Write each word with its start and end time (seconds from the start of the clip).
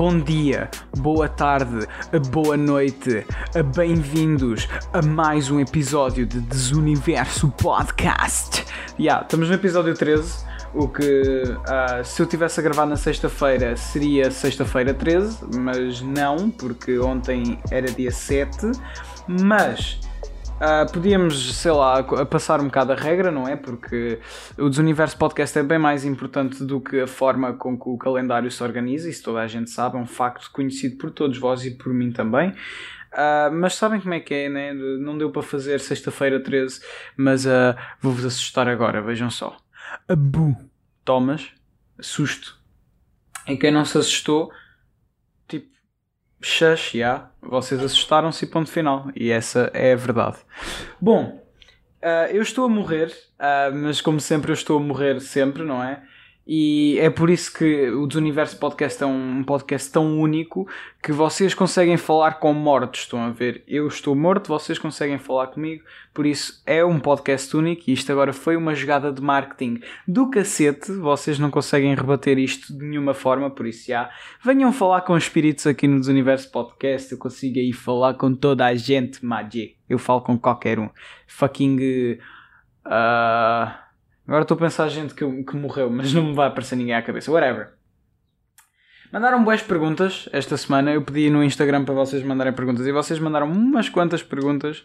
bom 0.00 0.18
dia, 0.18 0.70
boa 0.96 1.28
tarde, 1.28 1.86
boa 2.30 2.56
noite, 2.56 3.22
bem-vindos 3.76 4.66
a 4.94 5.02
mais 5.02 5.50
um 5.50 5.60
episódio 5.60 6.24
de 6.24 6.40
Desuniverso 6.40 7.50
Podcast. 7.50 8.64
Yeah, 8.98 9.22
estamos 9.22 9.50
no 9.50 9.54
episódio 9.54 9.92
13, 9.92 10.46
o 10.72 10.88
que 10.88 11.02
uh, 11.02 12.02
se 12.02 12.22
eu 12.22 12.26
tivesse 12.26 12.58
a 12.60 12.62
gravar 12.62 12.86
na 12.86 12.96
sexta-feira 12.96 13.76
seria 13.76 14.30
sexta-feira 14.30 14.94
13, 14.94 15.36
mas 15.58 16.00
não, 16.00 16.50
porque 16.50 16.98
ontem 16.98 17.60
era 17.70 17.90
dia 17.90 18.10
7, 18.10 18.72
mas 19.28 20.00
Uh, 20.60 20.92
podíamos, 20.92 21.54
sei 21.56 21.72
lá, 21.72 22.02
passar 22.26 22.60
um 22.60 22.66
bocado 22.66 22.92
a 22.92 22.94
regra, 22.94 23.30
não 23.30 23.48
é? 23.48 23.56
Porque 23.56 24.18
o 24.58 24.68
Desuniverso 24.68 25.16
Podcast 25.16 25.58
é 25.58 25.62
bem 25.62 25.78
mais 25.78 26.04
importante 26.04 26.62
do 26.62 26.82
que 26.82 27.00
a 27.00 27.06
forma 27.06 27.54
com 27.54 27.78
que 27.78 27.88
o 27.88 27.96
calendário 27.96 28.50
se 28.50 28.62
organiza, 28.62 29.08
isso 29.08 29.22
toda 29.22 29.40
a 29.40 29.46
gente 29.46 29.70
sabe, 29.70 29.96
é 29.96 29.98
um 29.98 30.06
facto 30.06 30.50
conhecido 30.52 30.98
por 30.98 31.10
todos 31.10 31.38
vós 31.38 31.64
e 31.64 31.70
por 31.70 31.94
mim 31.94 32.12
também. 32.12 32.50
Uh, 32.50 33.50
mas 33.52 33.74
sabem 33.74 34.02
como 34.02 34.12
é 34.12 34.20
que 34.20 34.34
é, 34.34 34.48
né? 34.50 34.74
Não 34.74 35.16
deu 35.16 35.30
para 35.30 35.42
fazer 35.42 35.80
sexta-feira 35.80 36.38
13, 36.38 36.80
mas 37.16 37.46
uh, 37.46 37.74
vou-vos 37.98 38.26
assustar 38.26 38.68
agora, 38.68 39.00
vejam 39.00 39.30
só. 39.30 39.56
Abu, 40.06 40.54
Thomas, 41.06 41.48
susto. 41.98 42.58
E 43.48 43.56
quem 43.56 43.70
não 43.70 43.86
se 43.86 43.96
assustou, 43.96 44.52
shush, 46.40 46.94
yeah, 46.94 47.30
vocês 47.40 47.82
assustaram-se 47.82 48.46
ponto 48.46 48.70
final. 48.70 49.10
E 49.14 49.30
essa 49.30 49.70
é 49.74 49.92
a 49.92 49.96
verdade. 49.96 50.38
Bom, 51.00 51.42
uh, 52.02 52.30
eu 52.30 52.42
estou 52.42 52.64
a 52.64 52.68
morrer, 52.68 53.08
uh, 53.38 53.74
mas 53.74 54.00
como 54.00 54.20
sempre 54.20 54.50
eu 54.50 54.54
estou 54.54 54.78
a 54.78 54.80
morrer 54.80 55.20
sempre, 55.20 55.62
não 55.62 55.82
é? 55.82 56.02
E 56.52 56.98
é 56.98 57.08
por 57.08 57.30
isso 57.30 57.56
que 57.56 57.90
o 57.90 58.08
Desuniverso 58.08 58.58
Podcast 58.58 59.00
é 59.04 59.06
um 59.06 59.44
podcast 59.44 59.88
tão 59.92 60.18
único 60.18 60.66
que 61.00 61.12
vocês 61.12 61.54
conseguem 61.54 61.96
falar 61.96 62.40
com 62.40 62.52
mortos. 62.52 63.02
Estão 63.02 63.22
a 63.22 63.30
ver? 63.30 63.62
Eu 63.68 63.86
estou 63.86 64.16
morto, 64.16 64.48
vocês 64.48 64.76
conseguem 64.76 65.16
falar 65.16 65.46
comigo. 65.46 65.84
Por 66.12 66.26
isso 66.26 66.60
é 66.66 66.84
um 66.84 66.98
podcast 66.98 67.56
único 67.56 67.84
e 67.86 67.92
isto 67.92 68.10
agora 68.10 68.32
foi 68.32 68.56
uma 68.56 68.74
jogada 68.74 69.12
de 69.12 69.22
marketing 69.22 69.80
do 70.08 70.28
cacete. 70.28 70.90
Vocês 70.90 71.38
não 71.38 71.52
conseguem 71.52 71.94
rebater 71.94 72.36
isto 72.36 72.76
de 72.76 72.84
nenhuma 72.84 73.14
forma, 73.14 73.48
por 73.48 73.64
isso 73.64 73.86
já. 73.86 74.10
Venham 74.44 74.72
falar 74.72 75.02
com 75.02 75.16
espíritos 75.16 75.68
aqui 75.68 75.86
no 75.86 76.00
Desuniverso 76.00 76.50
Podcast. 76.50 77.12
Eu 77.12 77.18
consigo 77.18 77.60
aí 77.60 77.72
falar 77.72 78.14
com 78.14 78.34
toda 78.34 78.66
a 78.66 78.74
gente, 78.74 79.24
Magic. 79.24 79.76
Eu 79.88 80.00
falo 80.00 80.20
com 80.22 80.36
qualquer 80.36 80.80
um. 80.80 80.90
Fucking. 81.28 82.18
Uh 82.84 83.89
Agora 84.30 84.42
estou 84.42 84.54
a 84.54 84.58
pensar 84.58 84.88
gente 84.88 85.12
que, 85.12 85.26
que 85.42 85.56
morreu, 85.56 85.90
mas 85.90 86.14
não 86.14 86.22
me 86.22 86.34
vai 86.34 86.46
aparecer 86.46 86.76
ninguém 86.76 86.94
à 86.94 87.02
cabeça. 87.02 87.32
Whatever. 87.32 87.70
Mandaram 89.12 89.42
boas 89.42 89.60
perguntas 89.60 90.28
esta 90.30 90.56
semana. 90.56 90.92
Eu 90.92 91.02
pedi 91.02 91.28
no 91.28 91.42
Instagram 91.42 91.84
para 91.84 91.94
vocês 91.94 92.22
mandarem 92.22 92.52
perguntas 92.52 92.86
e 92.86 92.92
vocês 92.92 93.18
mandaram 93.18 93.50
umas 93.50 93.88
quantas 93.88 94.22
perguntas. 94.22 94.84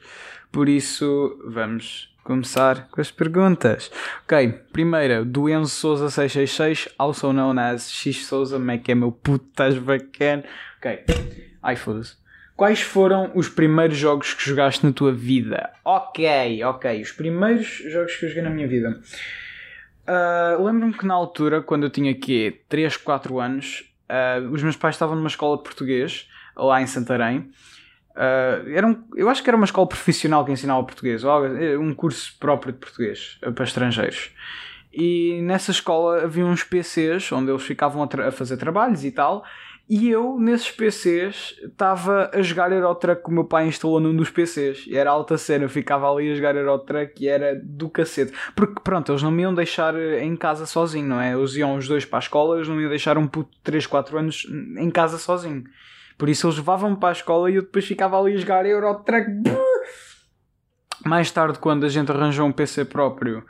Por 0.52 0.68
isso, 0.68 1.40
vamos 1.46 2.12
começar 2.24 2.88
com 2.90 3.00
as 3.00 3.12
perguntas. 3.12 3.92
Ok, 4.24 4.52
primeira, 4.74 5.24
do 5.24 5.48
Enzo 5.48 5.70
Souza 5.76 6.10
666, 6.10 6.96
also 6.98 7.32
known 7.32 7.60
as 7.60 7.92
X 7.92 8.26
Souza, 8.26 8.58
como 8.58 8.72
é 8.72 8.80
que 8.80 8.94
é 8.94 8.96
meu 8.96 9.12
puto, 9.12 9.46
estás 9.48 9.78
bacana? 9.78 10.44
Ok, 10.80 11.06
ai 11.62 11.76
foda-se. 11.76 12.25
Quais 12.56 12.80
foram 12.80 13.32
os 13.36 13.50
primeiros 13.50 13.98
jogos 13.98 14.34
que 14.34 14.48
jogaste 14.48 14.86
na 14.86 14.94
tua 14.94 15.12
vida? 15.12 15.72
Ok, 15.84 16.64
ok. 16.64 17.02
Os 17.02 17.12
primeiros 17.12 17.68
jogos 17.92 18.16
que 18.16 18.26
eu 18.26 18.30
joguei 18.30 18.44
na 18.44 18.50
minha 18.50 18.68
vida. 18.68 19.02
Uh, 20.08 20.64
Lembro-me 20.64 20.94
que 20.94 21.06
na 21.06 21.14
altura, 21.14 21.62
quando 21.62 21.84
eu 21.84 21.90
tinha 21.90 22.12
aqui 22.12 22.62
3, 22.70 22.96
4 22.96 23.40
anos, 23.40 23.84
uh, 24.10 24.50
os 24.52 24.64
meus 24.64 24.78
pais 24.78 24.96
estavam 24.96 25.18
numa 25.18 25.28
escola 25.28 25.58
de 25.58 25.64
português, 25.64 26.30
lá 26.56 26.82
em 26.82 26.88
Santarém. 26.88 27.40
Uh, 28.12 28.70
era 28.74 28.88
um, 28.88 29.04
eu 29.18 29.28
acho 29.28 29.44
que 29.44 29.50
era 29.50 29.58
uma 29.58 29.66
escola 29.66 29.88
profissional 29.88 30.46
que 30.46 30.52
ensinava 30.54 30.82
português, 30.84 31.26
ou 31.26 31.46
um 31.78 31.94
curso 31.94 32.38
próprio 32.40 32.72
de 32.72 32.80
português 32.80 33.38
para 33.54 33.66
estrangeiros. 33.66 34.32
E 34.94 35.42
nessa 35.42 35.72
escola 35.72 36.24
havia 36.24 36.46
uns 36.46 36.64
PCs 36.64 37.30
onde 37.34 37.52
eles 37.52 37.64
ficavam 37.64 38.02
a, 38.02 38.28
a 38.28 38.32
fazer 38.32 38.56
trabalhos 38.56 39.04
e 39.04 39.12
tal, 39.12 39.44
e 39.88 40.10
eu, 40.10 40.40
nesses 40.40 40.72
PCs, 40.72 41.56
estava 41.64 42.32
a 42.34 42.42
jogar 42.42 42.72
Eurotruck 42.72 43.24
que 43.24 43.30
o 43.30 43.34
meu 43.34 43.44
pai 43.44 43.68
instalou 43.68 44.00
num 44.00 44.16
dos 44.16 44.32
PCs. 44.32 44.86
E 44.88 44.98
era 44.98 45.12
alta 45.12 45.38
cena, 45.38 45.66
eu 45.66 45.70
ficava 45.70 46.12
ali 46.12 46.32
a 46.32 46.36
jogar 46.36 46.56
Eurotruck 46.56 47.24
e 47.24 47.28
era 47.28 47.56
do 47.64 47.88
cacete. 47.88 48.34
Porque, 48.56 48.82
pronto, 48.84 49.12
eles 49.12 49.22
não 49.22 49.30
me 49.30 49.44
iam 49.44 49.54
deixar 49.54 49.96
em 49.96 50.36
casa 50.36 50.66
sozinho, 50.66 51.08
não 51.08 51.22
é? 51.22 51.34
Eles 51.34 51.56
iam 51.56 51.76
os 51.76 51.88
dois 51.88 52.04
para 52.04 52.18
a 52.18 52.20
escola, 52.20 52.56
eles 52.56 52.68
não 52.68 52.76
me 52.76 52.82
iam 52.82 52.90
deixar 52.90 53.16
um 53.16 53.28
puto 53.28 53.52
de 53.52 53.62
3, 53.62 53.86
4 53.86 54.18
anos 54.18 54.48
em 54.78 54.90
casa 54.90 55.20
sozinho. 55.20 55.64
Por 56.18 56.30
isso 56.30 56.48
eles 56.48 56.58
levavam-me 56.58 56.98
para 56.98 57.10
a 57.10 57.12
escola 57.12 57.52
e 57.52 57.56
eu 57.56 57.62
depois 57.62 57.86
ficava 57.86 58.20
ali 58.20 58.34
a 58.34 58.38
jogar 58.38 58.66
Eurotruck. 58.66 59.28
Mais 61.06 61.30
tarde, 61.30 61.60
quando 61.60 61.86
a 61.86 61.90
gente 61.90 62.12
arranjou 62.12 62.48
um 62.48 62.52
PC 62.52 62.86
próprio, 62.86 63.46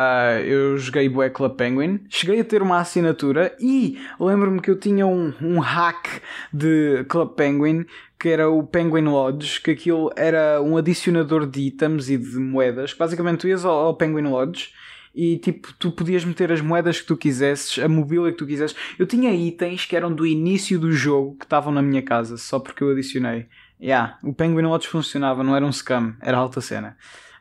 Uh, 0.00 0.40
eu 0.46 0.78
joguei 0.78 1.10
Bué 1.10 1.28
Club 1.28 1.56
Penguin, 1.56 2.00
cheguei 2.08 2.40
a 2.40 2.44
ter 2.44 2.62
uma 2.62 2.78
assinatura 2.78 3.54
e 3.60 3.98
lembro-me 4.18 4.58
que 4.58 4.70
eu 4.70 4.78
tinha 4.78 5.06
um, 5.06 5.34
um 5.42 5.58
hack 5.58 6.22
de 6.50 7.04
Club 7.06 7.34
Penguin 7.34 7.84
que 8.18 8.30
era 8.30 8.48
o 8.48 8.62
Penguin 8.62 9.04
Lodge, 9.04 9.60
que 9.60 9.70
aquilo 9.70 10.10
era 10.16 10.62
um 10.62 10.78
adicionador 10.78 11.46
de 11.46 11.60
itens 11.60 12.08
e 12.08 12.16
de 12.16 12.38
moedas. 12.38 12.94
Basicamente, 12.94 13.40
tu 13.40 13.48
ias 13.48 13.64
ao, 13.64 13.74
ao 13.74 13.94
Penguin 13.94 14.28
Lodge 14.28 14.70
e 15.14 15.36
tipo, 15.36 15.72
tu 15.78 15.90
podias 15.90 16.24
meter 16.24 16.50
as 16.50 16.62
moedas 16.62 17.00
que 17.00 17.06
tu 17.06 17.16
quisesses, 17.16 17.78
a 17.78 17.88
mobília 17.88 18.30
que 18.30 18.38
tu 18.38 18.46
quisesses. 18.46 18.76
Eu 18.98 19.06
tinha 19.06 19.34
itens 19.34 19.84
que 19.84 19.96
eram 19.96 20.10
do 20.10 20.26
início 20.26 20.78
do 20.78 20.92
jogo 20.92 21.36
que 21.36 21.44
estavam 21.44 21.72
na 21.72 21.82
minha 21.82 22.00
casa, 22.00 22.38
só 22.38 22.58
porque 22.58 22.82
eu 22.82 22.90
adicionei. 22.90 23.48
Yeah, 23.78 24.18
o 24.22 24.32
Penguin 24.32 24.62
Lodge 24.62 24.86
funcionava, 24.86 25.42
não 25.42 25.54
era 25.54 25.64
um 25.64 25.72
scam, 25.72 26.14
era 26.22 26.38
alta 26.38 26.60
cena. 26.60 26.96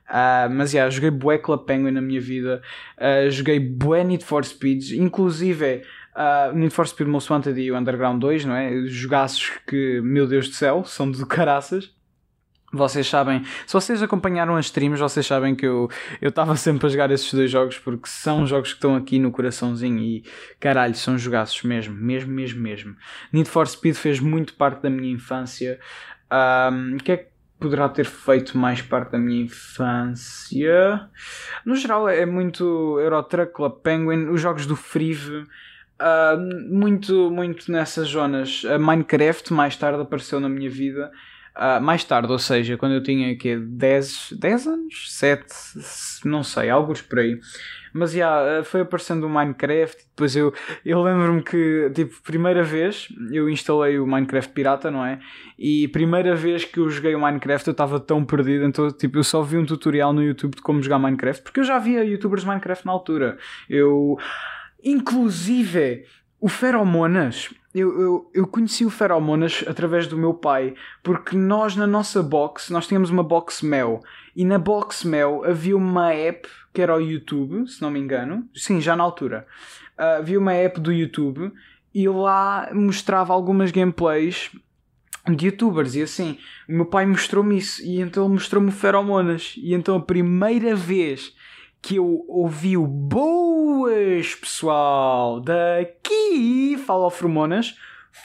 Uh, 0.09 0.49
mas 0.49 0.73
yeah, 0.73 0.89
joguei 0.89 1.11
bué 1.11 1.37
Club 1.37 1.65
Penguin 1.65 1.91
na 1.91 2.01
minha 2.01 2.19
vida, 2.19 2.61
uh, 2.97 3.29
joguei 3.29 3.59
bué 3.59 4.03
Need 4.03 4.25
for 4.25 4.43
Speeds, 4.43 4.91
inclusive 4.91 5.83
uh, 6.15 6.51
Need 6.55 6.73
for 6.73 6.87
Speed 6.87 7.07
Most 7.07 7.31
Wanted 7.31 7.59
e 7.59 7.71
o 7.71 7.77
Underground 7.77 8.19
2, 8.19 8.45
não 8.45 8.55
é? 8.55 8.87
Jogaços 8.87 9.51
que, 9.67 10.01
meu 10.01 10.25
Deus 10.25 10.49
do 10.49 10.55
céu, 10.55 10.83
são 10.83 11.11
de 11.11 11.23
caraças. 11.27 11.93
Vocês 12.71 13.07
sabem, 13.07 13.43
se 13.65 13.73
vocês 13.73 14.03
acompanharam 14.03 14.55
as 14.55 14.65
streams, 14.65 15.01
vocês 15.01 15.25
sabem 15.25 15.55
que 15.55 15.65
eu 15.65 15.89
estava 16.21 16.55
sempre 16.55 16.85
a 16.85 16.89
jogar 16.89 17.09
esses 17.09 17.33
dois 17.33 17.49
jogos 17.49 17.79
porque 17.79 18.07
são 18.07 18.45
jogos 18.45 18.69
que 18.69 18.75
estão 18.75 18.95
aqui 18.95 19.17
no 19.17 19.31
coraçãozinho 19.31 19.97
e 19.99 20.23
caralho, 20.59 20.93
são 20.93 21.17
jogaços 21.17 21.63
mesmo, 21.63 21.95
mesmo, 21.95 22.31
mesmo, 22.31 22.61
mesmo. 22.61 22.95
Need 23.33 23.49
for 23.49 23.67
Speed 23.67 23.95
fez 23.95 24.19
muito 24.19 24.53
parte 24.53 24.83
da 24.83 24.89
minha 24.89 25.11
infância. 25.11 25.79
O 26.31 27.03
que 27.03 27.11
é 27.11 27.17
que 27.17 27.28
poderá 27.59 27.89
ter 27.89 28.05
feito 28.05 28.57
mais 28.57 28.81
parte 28.81 29.11
da 29.11 29.19
minha 29.19 29.43
infância. 29.43 31.09
No 31.65 31.75
geral, 31.75 32.07
é 32.07 32.25
muito 32.25 32.99
Eurotruck, 32.99 33.53
Club 33.53 33.81
Penguin, 33.83 34.29
os 34.29 34.39
jogos 34.41 34.65
do 34.65 34.75
Frive. 34.75 35.45
Uh, 36.01 36.39
muito, 36.69 37.29
muito 37.29 37.69
nessas 37.69 38.07
zonas. 38.07 38.63
A 38.65 38.79
Minecraft 38.79 39.51
mais 39.51 39.75
tarde 39.75 40.01
apareceu 40.01 40.39
na 40.39 40.47
minha 40.47 40.69
vida. 40.69 41.11
Uh, 41.59 41.81
mais 41.81 42.05
tarde, 42.05 42.31
ou 42.31 42.39
seja, 42.39 42.77
quando 42.77 42.93
eu 42.93 43.03
tinha 43.03 43.33
aqui 43.33 43.57
10, 43.57 44.35
10 44.39 44.67
anos, 44.67 45.05
7, 45.11 45.43
não 46.23 46.41
sei, 46.41 46.69
alguns 46.69 47.01
por 47.01 47.19
aí. 47.19 47.37
Mas 47.91 48.13
já, 48.13 48.41
yeah, 48.41 48.63
foi 48.63 48.81
aparecendo 48.81 49.25
o 49.25 49.29
Minecraft. 49.29 49.97
Depois 50.07 50.35
eu, 50.37 50.53
eu 50.85 51.01
lembro-me 51.01 51.43
que, 51.43 51.91
tipo, 51.93 52.21
primeira 52.21 52.63
vez 52.63 53.09
eu 53.31 53.49
instalei 53.49 53.99
o 53.99 54.07
Minecraft 54.07 54.53
Pirata, 54.53 54.89
não 54.89 55.05
é? 55.05 55.19
E 55.57 55.87
primeira 55.89 56.33
vez 56.35 56.63
que 56.63 56.79
eu 56.79 56.89
joguei 56.89 57.13
o 57.13 57.19
Minecraft 57.19 57.67
eu 57.67 57.71
estava 57.71 57.99
tão 57.99 58.23
perdido. 58.23 58.63
Então, 58.63 58.89
tipo, 58.91 59.17
eu 59.17 59.23
só 59.23 59.41
vi 59.41 59.57
um 59.57 59.65
tutorial 59.65 60.13
no 60.13 60.23
YouTube 60.23 60.55
de 60.55 60.61
como 60.61 60.81
jogar 60.81 60.99
Minecraft. 60.99 61.43
Porque 61.43 61.59
eu 61.59 61.63
já 61.63 61.77
via 61.77 62.03
youtubers 62.03 62.45
Minecraft 62.45 62.85
na 62.85 62.91
altura. 62.91 63.37
Eu. 63.69 64.17
Inclusive, 64.81 66.05
o 66.39 66.47
Feromonas, 66.47 67.53
eu, 67.73 68.01
eu, 68.01 68.31
eu 68.33 68.47
conheci 68.47 68.85
o 68.85 68.89
Feromonas 68.89 69.63
através 69.67 70.07
do 70.07 70.17
meu 70.17 70.33
pai, 70.33 70.73
porque 71.03 71.35
nós 71.35 71.75
na 71.75 71.85
nossa 71.85 72.23
box, 72.23 72.71
nós 72.71 72.87
tínhamos 72.87 73.09
uma 73.09 73.23
box 73.23 73.61
Mel, 73.63 74.01
e 74.35 74.45
na 74.45 74.57
box 74.57 75.05
Mel 75.05 75.43
havia 75.43 75.75
uma 75.75 76.13
app 76.13 76.47
que 76.73 76.81
era 76.81 76.95
o 76.95 77.01
YouTube, 77.01 77.67
se 77.67 77.81
não 77.81 77.91
me 77.91 77.99
engano, 77.99 78.47
sim, 78.55 78.79
já 78.79 78.95
na 78.95 79.03
altura, 79.03 79.45
uh, 79.97 80.19
havia 80.19 80.39
uma 80.39 80.53
app 80.53 80.79
do 80.79 80.93
YouTube 80.93 81.51
e 81.93 82.07
lá 82.07 82.69
mostrava 82.73 83.33
algumas 83.33 83.71
gameplays 83.71 84.51
de 85.35 85.47
youtubers. 85.47 85.95
E 85.95 86.01
assim, 86.01 86.37
o 86.67 86.73
meu 86.73 86.85
pai 86.85 87.05
mostrou-me 87.05 87.57
isso. 87.57 87.83
E 87.83 87.99
então 87.99 88.29
mostrou-me 88.29 88.69
o 88.69 88.73
Feromonas. 88.73 89.55
E 89.57 89.73
então 89.73 89.95
a 89.95 90.01
primeira 90.01 90.75
vez 90.75 91.33
que 91.81 91.95
eu 91.95 92.25
ouvi 92.27 92.77
o 92.77 92.85
boas 93.69 94.33
pessoal 94.33 95.39
daqui 95.39 96.75
fala 96.85 97.11
Feromonas 97.11 97.75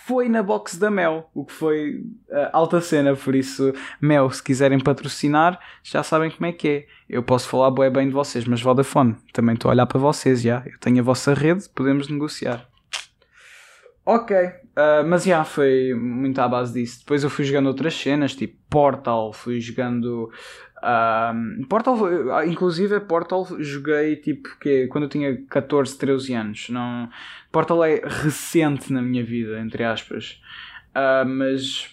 foi 0.06 0.28
na 0.28 0.42
box 0.42 0.78
da 0.78 0.90
Mel, 0.90 1.30
o 1.34 1.44
que 1.44 1.52
foi 1.52 1.96
uh, 2.30 2.48
alta 2.52 2.80
cena, 2.80 3.14
por 3.14 3.34
isso, 3.34 3.72
Mel, 4.00 4.28
se 4.30 4.42
quiserem 4.42 4.80
patrocinar, 4.80 5.60
já 5.82 6.02
sabem 6.02 6.30
como 6.30 6.46
é 6.46 6.52
que 6.52 6.68
é. 6.68 6.86
Eu 7.08 7.22
posso 7.22 7.48
falar 7.48 7.70
bué 7.70 7.90
bem 7.90 8.08
de 8.08 8.14
vocês, 8.14 8.44
mas 8.44 8.60
Vodafone, 8.60 9.14
também 9.32 9.54
estou 9.54 9.68
a 9.68 9.72
olhar 9.72 9.86
para 9.86 10.00
vocês, 10.00 10.42
já. 10.42 10.62
Eu 10.66 10.78
tenho 10.80 10.98
a 11.00 11.02
vossa 11.02 11.32
rede, 11.32 11.68
podemos 11.68 12.08
negociar. 12.08 12.66
Ok, 14.04 14.36
Uh, 14.74 15.06
mas 15.06 15.22
já, 15.22 15.44
foi 15.44 15.94
muito 15.94 16.40
à 16.40 16.48
base 16.48 16.72
disso. 16.72 16.98
Depois 16.98 17.22
eu 17.22 17.30
fui 17.30 17.44
jogando 17.44 17.68
outras 17.68 17.94
cenas, 17.94 18.34
tipo 18.34 18.58
Portal, 18.68 19.32
fui 19.32 19.60
jogando. 19.60 20.30
Uh, 20.84 21.66
Portal, 21.66 22.44
inclusive 22.44 23.00
Portal 23.00 23.46
joguei 23.58 24.16
tipo 24.16 24.58
que 24.60 24.86
quando 24.88 25.04
eu 25.04 25.08
tinha 25.08 25.42
14, 25.48 25.96
13 25.96 26.34
anos. 26.34 26.68
Não, 26.68 27.08
Portal 27.50 27.82
é 27.82 28.02
recente 28.04 28.92
na 28.92 29.00
minha 29.00 29.24
vida, 29.24 29.58
entre 29.60 29.82
aspas. 29.82 30.42
Uh, 30.90 31.26
mas 31.26 31.88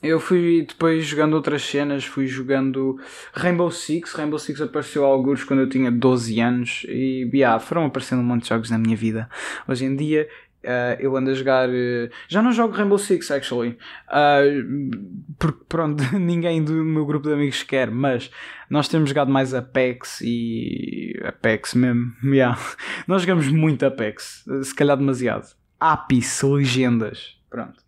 eu 0.00 0.20
fui 0.20 0.64
depois 0.66 1.04
jogando 1.04 1.34
outras 1.34 1.62
cenas, 1.62 2.04
fui 2.04 2.28
jogando 2.28 3.00
Rainbow 3.32 3.68
Six. 3.68 4.12
Rainbow 4.12 4.38
Six 4.38 4.60
apareceu 4.60 5.04
a 5.04 5.08
alguns 5.08 5.42
quando 5.42 5.60
eu 5.60 5.68
tinha 5.68 5.90
12 5.90 6.40
anos 6.40 6.86
e 6.88 7.28
yeah, 7.34 7.58
foram 7.58 7.86
aparecendo 7.86 8.20
um 8.20 8.24
monte 8.24 8.42
de 8.44 8.50
jogos 8.50 8.70
na 8.70 8.78
minha 8.78 8.96
vida. 8.96 9.28
Hoje 9.66 9.86
em 9.86 9.96
dia 9.96 10.28
Uh, 10.64 10.98
eu 10.98 11.16
ando 11.16 11.30
a 11.30 11.34
jogar. 11.34 11.68
Uh, 11.68 12.10
já 12.26 12.42
não 12.42 12.52
jogo 12.52 12.74
Rainbow 12.74 12.98
Six, 12.98 13.30
actually. 13.30 13.78
Uh, 14.08 14.90
porque, 15.38 15.64
pronto, 15.68 16.02
ninguém 16.18 16.62
do 16.62 16.72
meu 16.84 17.06
grupo 17.06 17.28
de 17.28 17.34
amigos 17.34 17.62
quer, 17.62 17.90
mas 17.90 18.30
nós 18.68 18.88
temos 18.88 19.08
jogado 19.08 19.30
mais 19.30 19.54
Apex 19.54 20.20
e. 20.20 21.18
Apex 21.24 21.74
mesmo. 21.74 22.12
Yeah. 22.38 22.58
Nós 23.06 23.22
jogamos 23.22 23.48
muito 23.48 23.86
Apex, 23.86 24.44
se 24.62 24.74
calhar 24.74 24.96
demasiado. 24.96 25.46
Ápice, 25.80 26.44
legendas. 26.44 27.36
Pronto. 27.48 27.82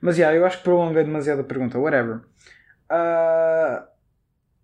Mas 0.00 0.16
yeah, 0.16 0.36
eu 0.36 0.46
acho 0.46 0.58
que 0.58 0.64
prolonguei 0.64 1.04
demasiado 1.04 1.40
a 1.40 1.44
pergunta. 1.44 1.78
Whatever. 1.78 2.22
Uh, 2.90 3.82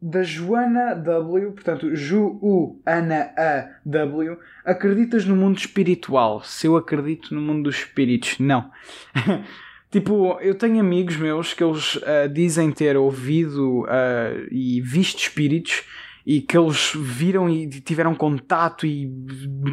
da 0.03 0.25
Joana 0.25 0.95
W, 0.95 1.53
portanto, 1.53 1.95
Ju-U-Ana 1.95 3.31
A 3.39 3.69
W, 3.87 4.37
acreditas 4.65 5.25
no 5.25 5.37
mundo 5.37 5.59
espiritual? 5.59 6.43
Se 6.43 6.67
eu 6.67 6.77
acredito 6.77 7.33
no 7.33 7.41
mundo 7.41 7.65
dos 7.65 7.77
espíritos, 7.77 8.37
não. 8.41 8.69
tipo, 9.93 10.39
eu 10.41 10.57
tenho 10.57 10.81
amigos 10.81 11.17
meus 11.17 11.55
que 11.55 11.63
eles 11.63 11.95
uh, 11.97 12.29
dizem 12.33 12.73
ter 12.73 12.97
ouvido 12.97 13.83
uh, 13.83 14.49
e 14.51 14.81
visto 14.81 15.21
espíritos 15.21 15.85
e 16.27 16.41
que 16.41 16.57
eles 16.57 16.93
viram 16.97 17.49
e 17.49 17.69
tiveram 17.69 18.15
contato 18.15 18.87
e 18.87 19.09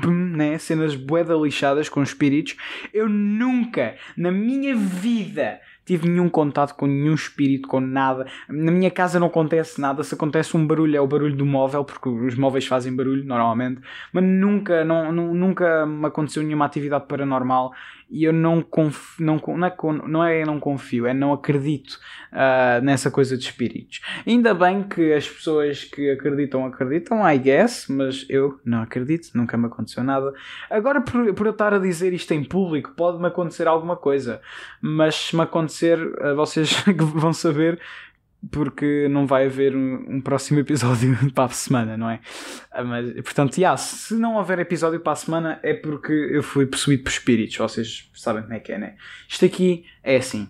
né, 0.07 0.57
cenas 0.57 0.95
boeda 0.95 1.33
lixadas 1.33 1.89
com 1.89 2.03
espíritos. 2.03 2.55
Eu 2.93 3.07
nunca, 3.07 3.95
na 4.15 4.31
minha 4.31 4.75
vida, 4.75 5.59
tive 5.89 6.07
nenhum 6.07 6.29
contato 6.29 6.75
com 6.75 6.85
nenhum 6.85 7.15
espírito, 7.15 7.67
com 7.67 7.79
nada. 7.79 8.27
Na 8.47 8.71
minha 8.71 8.91
casa 8.91 9.19
não 9.19 9.25
acontece 9.25 9.81
nada. 9.81 10.03
Se 10.03 10.13
acontece 10.13 10.55
um 10.55 10.67
barulho, 10.67 10.95
é 10.95 11.01
o 11.01 11.07
barulho 11.07 11.35
do 11.35 11.47
móvel, 11.47 11.83
porque 11.83 12.07
os 12.07 12.35
móveis 12.35 12.67
fazem 12.67 12.95
barulho 12.95 13.25
normalmente. 13.25 13.81
Mas 14.13 14.23
nunca, 14.23 14.85
não, 14.85 15.11
nunca 15.11 15.87
me 15.87 16.05
aconteceu 16.05 16.43
nenhuma 16.43 16.65
atividade 16.65 17.05
paranormal 17.07 17.73
e 18.09 18.23
eu 18.23 18.33
não 18.33 18.61
confio, 18.61 19.25
não, 19.25 19.41
não, 19.55 19.65
é, 19.65 20.07
não 20.07 20.23
é 20.23 20.45
não 20.45 20.59
confio, 20.59 21.05
é 21.05 21.13
não 21.13 21.31
acredito 21.31 21.99
uh, 22.31 22.83
nessa 22.83 23.11
coisa 23.11 23.37
de 23.37 23.43
espíritos. 23.43 24.01
Ainda 24.25 24.53
bem 24.53 24.83
que 24.83 25.13
as 25.13 25.27
pessoas 25.27 25.83
que 25.83 26.09
acreditam, 26.09 26.65
acreditam, 26.65 27.29
I 27.29 27.37
guess, 27.37 27.87
mas 27.87 28.25
eu 28.27 28.59
não 28.65 28.81
acredito, 28.81 29.29
nunca 29.35 29.57
me 29.57 29.67
aconteceu 29.67 30.03
nada. 30.03 30.33
Agora, 30.69 31.01
por, 31.01 31.33
por 31.33 31.45
eu 31.45 31.51
estar 31.51 31.73
a 31.73 31.79
dizer 31.79 32.11
isto 32.13 32.33
em 32.33 32.43
público, 32.43 32.93
pode-me 32.95 33.27
acontecer 33.27 33.67
alguma 33.67 33.95
coisa, 33.95 34.41
mas 34.81 35.15
se 35.15 35.35
me 35.35 35.43
acontecer, 35.43 35.99
uh, 35.99 36.35
vocês 36.35 36.83
vão 37.13 37.31
saber 37.31 37.79
porque 38.51 39.07
não 39.09 39.27
vai 39.27 39.45
haver 39.45 39.75
um, 39.75 40.15
um, 40.15 40.21
próximo 40.21 40.59
episódio 40.61 41.15
para 41.33 41.45
a 41.45 41.49
semana, 41.49 41.97
não 41.97 42.09
é? 42.09 42.19
Ah, 42.71 42.83
mas, 42.83 43.13
portanto, 43.21 43.57
yeah, 43.57 43.75
se 43.77 44.13
não 44.15 44.35
houver 44.35 44.59
episódio 44.59 44.99
para 44.99 45.13
a 45.13 45.15
semana 45.15 45.59
é 45.63 45.73
porque 45.73 46.11
eu 46.11 46.41
fui 46.41 46.65
possuído 46.65 47.03
por 47.03 47.09
espíritos, 47.09 47.57
vocês 47.57 48.09
sabem 48.13 48.43
como 48.43 48.53
é 48.53 48.59
que 48.59 48.71
é, 48.71 48.77
né? 48.77 48.95
Isto 49.27 49.45
aqui 49.45 49.85
é 50.03 50.17
assim. 50.17 50.47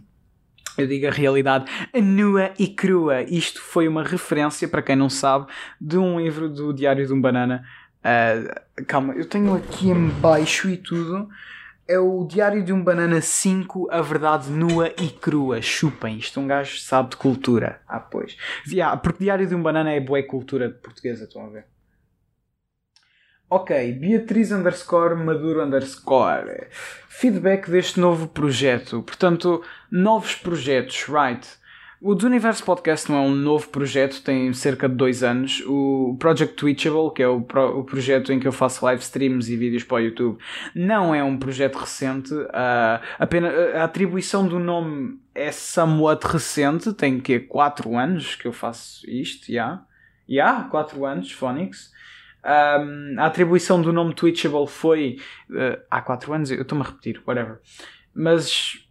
Eu 0.78 0.88
digo 0.88 1.08
a 1.08 1.12
realidade 1.12 1.66
nua 2.02 2.54
e 2.58 2.68
crua. 2.68 3.24
Isto 3.24 3.62
foi 3.62 3.88
uma 3.88 4.04
referência, 4.04 4.68
para 4.68 4.82
quem 4.82 4.96
não 4.96 5.10
sabe, 5.10 5.48
de 5.82 5.98
um 5.98 6.20
livro 6.20 6.48
do 6.48 6.74
Diário 6.74 7.06
de 7.06 7.12
um 7.12 7.20
Banana. 7.20 7.66
Uh, 8.00 8.86
calma, 8.86 9.14
eu 9.14 9.26
tenho 9.26 9.54
aqui 9.56 9.90
em 9.90 10.08
baixo 10.08 10.70
e 10.70 10.78
tudo 10.78 11.30
é 11.90 11.98
o 11.98 12.24
Diário 12.24 12.64
de 12.64 12.72
um 12.72 12.84
Banana 12.84 13.20
5, 13.20 13.88
a 13.90 14.00
verdade 14.00 14.52
nua 14.52 14.90
e 14.90 15.10
crua. 15.10 15.60
Chupem, 15.60 16.20
isto 16.20 16.40
um 16.40 16.46
gajo 16.46 16.78
sabe 16.78 17.10
de 17.10 17.18
cultura. 17.18 17.82
Ah, 17.88 18.00
pois. 18.00 18.38
Yeah, 18.68 18.96
porque 18.96 19.24
Diário 19.24 19.48
de 19.48 19.56
um 19.56 19.64
Banana 19.64 19.92
é 19.92 20.00
boa 20.00 20.22
cultura 20.22 20.70
portuguesa, 20.70 21.24
estão 21.24 21.48
a 21.48 21.50
ver? 21.50 21.66
Ok, 23.50 23.92
Beatriz 23.94 24.52
underscore 24.52 25.16
Maduro 25.16 25.64
underscore. 25.64 26.68
Feedback 27.08 27.72
deste 27.72 28.00
novo 28.00 28.28
projeto. 28.28 29.02
Portanto, 29.02 29.64
novos 29.92 30.36
projetos, 30.36 31.08
right? 31.08 31.48
O 32.02 32.14
Universo 32.14 32.64
Podcast 32.64 33.12
não 33.12 33.18
é 33.18 33.22
um 33.22 33.36
novo 33.36 33.68
projeto, 33.68 34.24
tem 34.24 34.54
cerca 34.54 34.88
de 34.88 34.96
dois 34.96 35.22
anos. 35.22 35.62
O 35.68 36.16
Project 36.18 36.56
Twitchable, 36.56 37.14
que 37.14 37.22
é 37.22 37.28
o, 37.28 37.42
pro, 37.42 37.80
o 37.80 37.84
projeto 37.84 38.32
em 38.32 38.40
que 38.40 38.48
eu 38.48 38.54
faço 38.54 38.86
live 38.86 39.02
streams 39.02 39.52
e 39.52 39.58
vídeos 39.58 39.84
para 39.84 39.98
o 39.98 40.00
YouTube, 40.00 40.40
não 40.74 41.14
é 41.14 41.22
um 41.22 41.38
projeto 41.38 41.76
recente. 41.76 42.34
Uh, 42.34 43.04
apenas, 43.20 43.54
a 43.76 43.84
atribuição 43.84 44.48
do 44.48 44.60
nome 44.60 45.20
é 45.36 45.52
somewhat 45.52 46.24
recente, 46.24 46.94
tem 46.94 47.20
que 47.20 47.38
4 47.38 47.98
anos 47.98 48.34
que 48.36 48.48
eu 48.48 48.54
faço 48.54 49.06
isto, 49.10 49.48
já. 49.48 49.54
Yeah. 49.54 49.86
Já, 50.30 50.36
yeah, 50.36 50.70
4 50.70 51.06
anos, 51.06 51.32
Phonics. 51.34 51.92
Um, 52.46 53.16
a 53.20 53.26
atribuição 53.26 53.82
do 53.82 53.92
nome 53.92 54.14
Twitchable 54.14 54.68
foi 54.68 55.18
uh, 55.50 55.82
há 55.92 56.02
4 56.02 56.32
anos, 56.32 56.50
eu 56.50 56.62
estou-me 56.62 56.82
a 56.82 56.88
repetir, 56.88 57.22
whatever. 57.28 57.60
Mas 58.14 58.89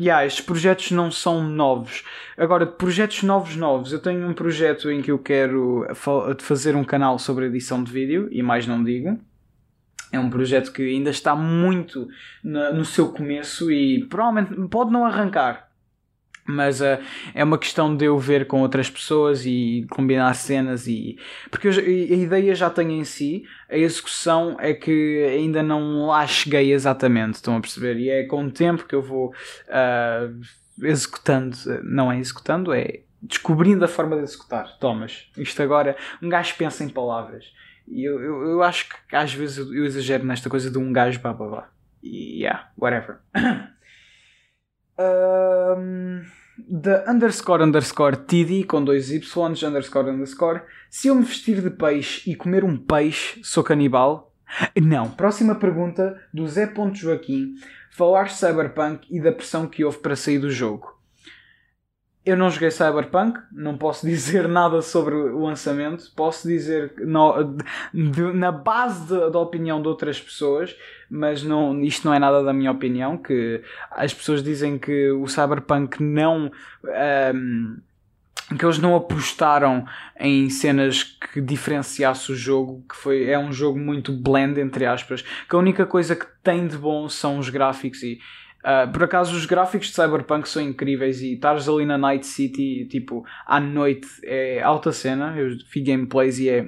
yeah, 0.00 0.24
estes 0.24 0.44
projetos 0.44 0.90
não 0.90 1.10
são 1.10 1.42
novos. 1.42 2.04
Agora, 2.36 2.66
projetos 2.66 3.22
novos, 3.22 3.56
novos, 3.56 3.92
eu 3.92 3.98
tenho 3.98 4.26
um 4.28 4.32
projeto 4.32 4.90
em 4.90 5.02
que 5.02 5.10
eu 5.10 5.18
quero 5.18 5.86
fazer 6.38 6.76
um 6.76 6.84
canal 6.84 7.18
sobre 7.18 7.46
edição 7.46 7.82
de 7.82 7.90
vídeo 7.90 8.28
e 8.30 8.42
mais 8.42 8.66
não 8.66 8.82
digo. 8.82 9.18
É 10.10 10.18
um 10.18 10.30
projeto 10.30 10.72
que 10.72 10.82
ainda 10.82 11.10
está 11.10 11.34
muito 11.34 12.08
no 12.42 12.84
seu 12.84 13.12
começo 13.12 13.70
e 13.70 14.06
provavelmente 14.06 14.68
pode 14.68 14.90
não 14.90 15.04
arrancar, 15.04 15.67
mas 16.48 16.80
uh, 16.80 16.98
é 17.34 17.44
uma 17.44 17.58
questão 17.58 17.94
de 17.94 18.06
eu 18.06 18.18
ver 18.18 18.46
com 18.46 18.62
outras 18.62 18.88
pessoas 18.88 19.44
e 19.44 19.86
combinar 19.90 20.32
cenas 20.32 20.86
e 20.86 21.18
porque 21.50 21.68
eu, 21.68 21.72
a 21.72 21.76
ideia 21.76 22.54
já 22.54 22.70
tenho 22.70 22.92
em 22.92 23.04
si 23.04 23.44
a 23.68 23.76
execução 23.76 24.56
é 24.58 24.72
que 24.72 25.24
ainda 25.24 25.62
não 25.62 26.06
lá 26.06 26.26
cheguei 26.26 26.72
exatamente 26.72 27.34
estão 27.34 27.56
a 27.56 27.60
perceber? 27.60 27.98
E 27.98 28.08
é 28.08 28.24
com 28.24 28.46
o 28.46 28.50
tempo 28.50 28.86
que 28.86 28.94
eu 28.94 29.02
vou 29.02 29.28
uh, 29.28 30.40
executando 30.82 31.56
não 31.84 32.10
é 32.10 32.18
executando 32.18 32.72
é 32.72 33.00
descobrindo 33.20 33.84
a 33.84 33.88
forma 33.88 34.16
de 34.16 34.22
executar. 34.22 34.78
Thomas 34.78 35.28
isto 35.36 35.62
agora 35.62 35.96
um 36.22 36.30
gajo 36.30 36.54
pensa 36.56 36.82
em 36.82 36.88
palavras. 36.88 37.44
E 37.86 38.04
eu, 38.04 38.20
eu, 38.20 38.42
eu 38.48 38.62
acho 38.62 38.88
que 38.88 39.16
às 39.16 39.34
vezes 39.34 39.58
eu, 39.58 39.84
exagero 39.84 40.24
nesta 40.24 40.48
coisa 40.48 40.70
de 40.70 40.78
um 40.78 40.92
gajo 40.92 41.20
babá 41.20 41.68
e 42.02 42.40
yeah 42.40 42.70
whatever. 42.78 43.18
Um, 45.00 46.07
da 46.78 47.04
underscore 47.10 47.64
underscore 47.64 48.16
TD 48.16 48.64
com 48.64 48.84
dois 48.84 49.10
Y 49.10 49.64
underscore 49.66 50.10
underscore. 50.10 50.62
Se 50.88 51.08
eu 51.08 51.14
me 51.14 51.24
vestir 51.24 51.60
de 51.60 51.70
peixe 51.70 52.30
e 52.30 52.36
comer 52.36 52.64
um 52.64 52.76
peixe, 52.76 53.40
sou 53.42 53.64
canibal? 53.64 54.32
Não. 54.80 55.10
Próxima 55.10 55.56
pergunta 55.56 56.16
do 56.32 56.46
Zé 56.46 56.72
Joaquim. 56.94 57.54
Falar 57.90 58.30
Cyberpunk 58.30 59.06
e 59.10 59.20
da 59.20 59.32
pressão 59.32 59.66
que 59.66 59.84
houve 59.84 59.98
para 59.98 60.14
sair 60.14 60.38
do 60.38 60.50
jogo. 60.50 60.97
Eu 62.28 62.36
não 62.36 62.50
joguei 62.50 62.70
Cyberpunk, 62.70 63.40
não 63.50 63.78
posso 63.78 64.04
dizer 64.06 64.46
nada 64.46 64.82
sobre 64.82 65.14
o 65.14 65.46
lançamento. 65.46 66.12
Posso 66.14 66.46
dizer 66.46 66.92
de, 66.94 68.22
na 68.34 68.52
base 68.52 69.08
da 69.08 69.38
opinião 69.38 69.80
de 69.80 69.88
outras 69.88 70.20
pessoas, 70.20 70.76
mas 71.08 71.42
não, 71.42 71.80
isto 71.80 72.06
não 72.06 72.12
é 72.12 72.18
nada 72.18 72.42
da 72.42 72.52
minha 72.52 72.70
opinião. 72.70 73.16
Que 73.16 73.62
as 73.90 74.12
pessoas 74.12 74.42
dizem 74.42 74.78
que 74.78 75.10
o 75.10 75.26
Cyberpunk 75.26 76.02
não. 76.02 76.50
Um, 77.34 77.78
que 78.58 78.64
eles 78.64 78.78
não 78.78 78.94
apostaram 78.94 79.86
em 80.18 80.48
cenas 80.50 81.02
que 81.02 81.40
diferenciasse 81.40 82.32
o 82.32 82.34
jogo, 82.34 82.82
que 82.88 82.96
foi, 82.96 83.28
é 83.28 83.38
um 83.38 83.52
jogo 83.52 83.78
muito 83.78 84.10
blend, 84.10 84.58
entre 84.58 84.86
aspas, 84.86 85.22
que 85.22 85.54
a 85.54 85.58
única 85.58 85.84
coisa 85.84 86.16
que 86.16 86.26
tem 86.42 86.66
de 86.66 86.76
bom 86.78 87.10
são 87.10 87.38
os 87.38 87.50
gráficos 87.50 88.02
e 88.02 88.18
Uh, 88.58 88.90
por 88.92 89.04
acaso 89.04 89.36
os 89.36 89.46
gráficos 89.46 89.88
de 89.88 89.94
Cyberpunk 89.94 90.48
são 90.48 90.60
incríveis 90.60 91.22
e 91.22 91.34
estares 91.34 91.68
ali 91.68 91.86
na 91.86 91.96
Night 91.96 92.26
City, 92.26 92.86
tipo, 92.90 93.24
à 93.46 93.60
noite 93.60 94.08
é 94.24 94.60
alta 94.60 94.92
cena. 94.92 95.36
Eu 95.36 95.56
vi 95.72 95.80
gameplays 95.80 96.38
e 96.38 96.48
é 96.48 96.60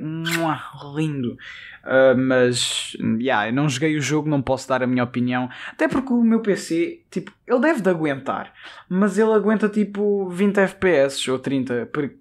lindo. 0.94 1.36
Uh, 1.82 2.16
mas, 2.16 2.96
yeah, 3.18 3.48
eu 3.48 3.52
não 3.52 3.68
joguei 3.68 3.96
o 3.96 4.00
jogo, 4.00 4.28
não 4.28 4.40
posso 4.40 4.68
dar 4.68 4.82
a 4.82 4.86
minha 4.86 5.02
opinião. 5.02 5.48
Até 5.72 5.88
porque 5.88 6.12
o 6.12 6.22
meu 6.22 6.40
PC, 6.40 7.02
tipo, 7.10 7.32
ele 7.46 7.60
deve 7.60 7.80
de 7.80 7.90
aguentar, 7.90 8.52
mas 8.88 9.18
ele 9.18 9.32
aguenta 9.32 9.68
tipo 9.68 10.28
20 10.28 10.58
FPS 10.58 11.30
ou 11.30 11.38
30, 11.38 11.88
porque, 11.92 12.16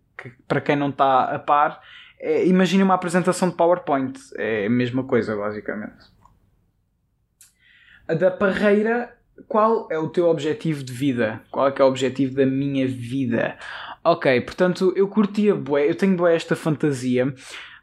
para 0.48 0.62
quem 0.62 0.76
não 0.76 0.90
está 0.90 1.26
a 1.26 1.40
par. 1.40 1.82
É, 2.22 2.46
imagine 2.46 2.84
uma 2.84 2.96
apresentação 2.96 3.50
de 3.50 3.56
PowerPoint, 3.56 4.20
é 4.36 4.66
a 4.66 4.70
mesma 4.70 5.04
coisa, 5.06 5.36
basicamente. 5.38 6.10
A 8.08 8.14
da 8.14 8.32
Parreira 8.32 9.19
qual 9.48 9.88
é 9.92 9.98
o 9.98 10.10
teu 10.10 10.28
objetivo 10.28 10.84
de 10.84 10.94
vida? 10.94 11.42
Qual 11.52 11.68
é 11.68 11.72
que 11.72 11.82
é 11.82 11.86
o 11.86 11.88
objetivo 11.88 12.36
da 12.36 12.46
minha 12.46 12.88
vida? 12.88 13.58
Ok, 14.04 14.42
portanto, 14.42 14.94
eu 14.96 15.08
curtia 15.08 15.54
bué, 15.54 15.90
eu 15.90 15.96
tenho 15.96 16.16
bué 16.16 16.36
esta 16.36 16.56
fantasia 16.56 17.34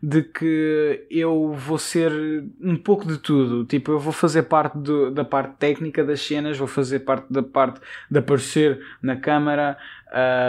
de 0.08 0.22
que 0.22 1.04
eu 1.10 1.52
vou 1.52 1.78
ser 1.78 2.12
um 2.60 2.76
pouco 2.76 3.04
de 3.04 3.18
tudo. 3.18 3.64
Tipo, 3.64 3.90
eu 3.90 3.98
vou 3.98 4.12
fazer 4.12 4.44
parte 4.44 4.78
do, 4.78 5.10
da 5.10 5.24
parte 5.24 5.56
técnica 5.58 6.04
das 6.04 6.20
cenas, 6.20 6.56
vou 6.56 6.68
fazer 6.68 7.00
parte 7.00 7.26
da 7.28 7.42
parte 7.42 7.80
de 8.08 8.16
aparecer 8.16 8.80
na 9.02 9.16
câmara, 9.16 9.76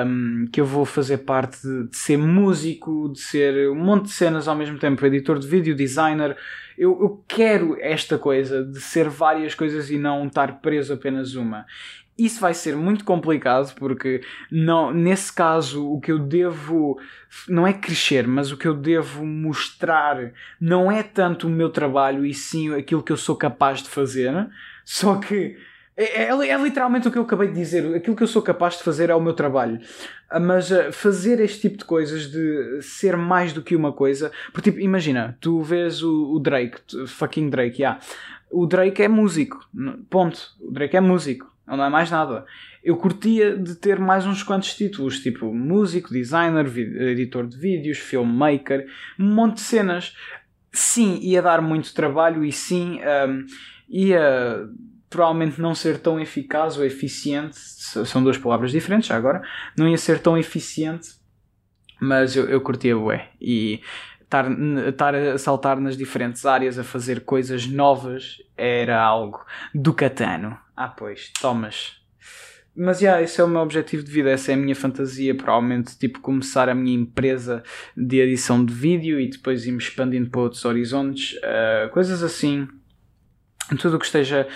um, 0.05 0.47
que 0.51 0.61
eu 0.61 0.65
vou 0.65 0.85
fazer 0.85 1.17
parte 1.19 1.59
de, 1.63 1.87
de, 1.87 1.97
ser 1.97 2.17
músico, 2.19 3.11
de 3.11 3.19
ser 3.19 3.71
um 3.71 3.83
monte 3.83 4.03
de 4.03 4.11
cenas 4.11 4.47
ao 4.47 4.55
mesmo 4.55 4.77
tempo, 4.77 5.03
editor 5.03 5.39
de 5.39 5.47
vídeo, 5.47 5.75
designer. 5.75 6.37
Eu, 6.77 6.91
eu 7.01 7.23
quero 7.27 7.75
esta 7.81 8.15
coisa 8.15 8.63
de 8.63 8.79
ser 8.79 9.09
várias 9.09 9.55
coisas 9.55 9.89
e 9.89 9.97
não 9.97 10.27
estar 10.27 10.61
preso 10.61 10.93
apenas 10.93 11.33
uma. 11.33 11.65
Isso 12.17 12.39
vai 12.39 12.53
ser 12.53 12.75
muito 12.75 13.05
complicado 13.05 13.75
porque 13.75 14.21
não, 14.51 14.91
nesse 14.91 15.31
caso 15.31 15.87
o 15.87 15.99
que 15.99 16.11
eu 16.11 16.17
devo 16.17 16.99
não 17.47 17.67
é 17.67 17.73
crescer, 17.73 18.27
mas 18.27 18.51
o 18.51 18.57
que 18.57 18.67
eu 18.67 18.73
devo 18.73 19.25
mostrar 19.25 20.31
não 20.59 20.91
é 20.91 21.03
tanto 21.03 21.47
o 21.47 21.49
meu 21.49 21.69
trabalho 21.69 22.25
e 22.25 22.33
sim 22.33 22.73
aquilo 22.73 23.03
que 23.03 23.11
eu 23.11 23.17
sou 23.17 23.35
capaz 23.35 23.83
de 23.83 23.89
fazer. 23.89 24.47
Só 24.83 25.17
que 25.17 25.57
é, 25.97 26.23
é, 26.23 26.49
é, 26.49 26.57
literalmente 26.57 27.07
o 27.07 27.11
que 27.11 27.17
eu 27.17 27.23
acabei 27.23 27.47
de 27.47 27.55
dizer. 27.55 27.95
Aquilo 27.95 28.15
que 28.15 28.21
eu 28.21 28.27
sou 28.27 28.41
capaz 28.41 28.77
de 28.77 28.83
fazer 28.83 29.09
é 29.09 29.15
o 29.15 29.21
meu 29.21 29.33
trabalho. 29.33 29.79
Ah, 30.29 30.39
mas 30.39 30.71
ah, 30.71 30.91
fazer 30.91 31.39
este 31.39 31.61
tipo 31.61 31.77
de 31.77 31.85
coisas, 31.85 32.31
de 32.31 32.81
ser 32.83 33.17
mais 33.17 33.51
do 33.51 33.63
que 33.63 33.75
uma 33.75 33.91
coisa. 33.91 34.31
Porque, 34.53 34.71
tipo, 34.71 34.79
imagina, 34.79 35.35
tu 35.41 35.61
vês 35.61 36.03
o, 36.03 36.33
o 36.35 36.39
Drake, 36.39 36.77
fucking 37.07 37.49
Drake, 37.49 37.81
yeah. 37.81 37.99
O 38.51 38.67
Drake 38.67 39.01
é 39.01 39.07
músico. 39.07 39.67
Ponto. 40.09 40.51
O 40.61 40.71
Drake 40.71 40.95
é 40.95 41.01
músico 41.01 41.51
não 41.75 41.83
é 41.83 41.89
mais 41.89 42.09
nada. 42.09 42.45
Eu 42.83 42.95
curtia 42.95 43.57
de 43.57 43.75
ter 43.75 43.99
mais 43.99 44.25
uns 44.25 44.41
quantos 44.41 44.73
títulos, 44.75 45.19
tipo 45.19 45.53
músico, 45.53 46.13
designer, 46.13 46.65
editor 46.77 47.45
de 47.45 47.57
vídeos, 47.57 47.97
filmmaker, 47.97 48.87
um 49.19 49.33
monte 49.33 49.55
de 49.55 49.61
cenas. 49.61 50.15
Sim, 50.71 51.19
ia 51.21 51.41
dar 51.41 51.61
muito 51.61 51.93
trabalho 51.93 52.45
e 52.45 52.51
sim, 52.51 52.99
um, 53.01 53.45
ia 53.89 54.69
provavelmente 55.09 55.59
não 55.59 55.73
ser 55.75 55.99
tão 55.99 56.19
eficaz 56.19 56.77
ou 56.77 56.85
eficiente. 56.85 57.57
São 57.57 58.23
duas 58.23 58.37
palavras 58.37 58.71
diferentes 58.71 59.09
já 59.09 59.17
agora. 59.17 59.41
Não 59.77 59.87
ia 59.87 59.97
ser 59.97 60.19
tão 60.19 60.37
eficiente, 60.37 61.09
mas 61.99 62.35
eu, 62.35 62.45
eu 62.45 62.61
curtia 62.61 62.95
bué. 62.95 63.29
E 63.41 63.81
estar, 64.21 64.49
estar 64.87 65.15
a 65.15 65.37
saltar 65.37 65.79
nas 65.79 65.97
diferentes 65.97 66.45
áreas 66.45 66.77
a 66.77 66.83
fazer 66.83 67.21
coisas 67.25 67.65
novas 67.65 68.37
era 68.55 69.01
algo 69.01 69.43
do 69.73 69.93
catano. 69.93 70.57
Ah, 70.77 70.89
pois, 70.89 71.31
tomas. 71.41 71.93
Mas, 72.75 72.99
já, 72.99 73.07
yeah, 73.07 73.23
esse 73.23 73.41
é 73.41 73.43
o 73.43 73.47
meu 73.47 73.61
objetivo 73.61 74.03
de 74.03 74.11
vida, 74.11 74.29
essa 74.29 74.51
é 74.51 74.53
a 74.53 74.57
minha 74.57 74.75
fantasia, 74.75 75.33
provavelmente, 75.33 75.97
tipo, 75.97 76.19
começar 76.19 76.69
a 76.69 76.75
minha 76.75 76.95
empresa 76.95 77.63
de 77.95 78.19
edição 78.19 78.63
de 78.63 78.71
vídeo 78.71 79.19
e 79.19 79.27
depois 79.27 79.65
ir-me 79.65 79.79
expandindo 79.79 80.29
para 80.29 80.41
outros 80.41 80.63
horizontes, 80.63 81.33
uh, 81.37 81.89
coisas 81.89 82.21
assim. 82.21 82.67
Tudo 83.79 83.95
o 83.95 83.99
que 83.99 84.05
esteja 84.05 84.47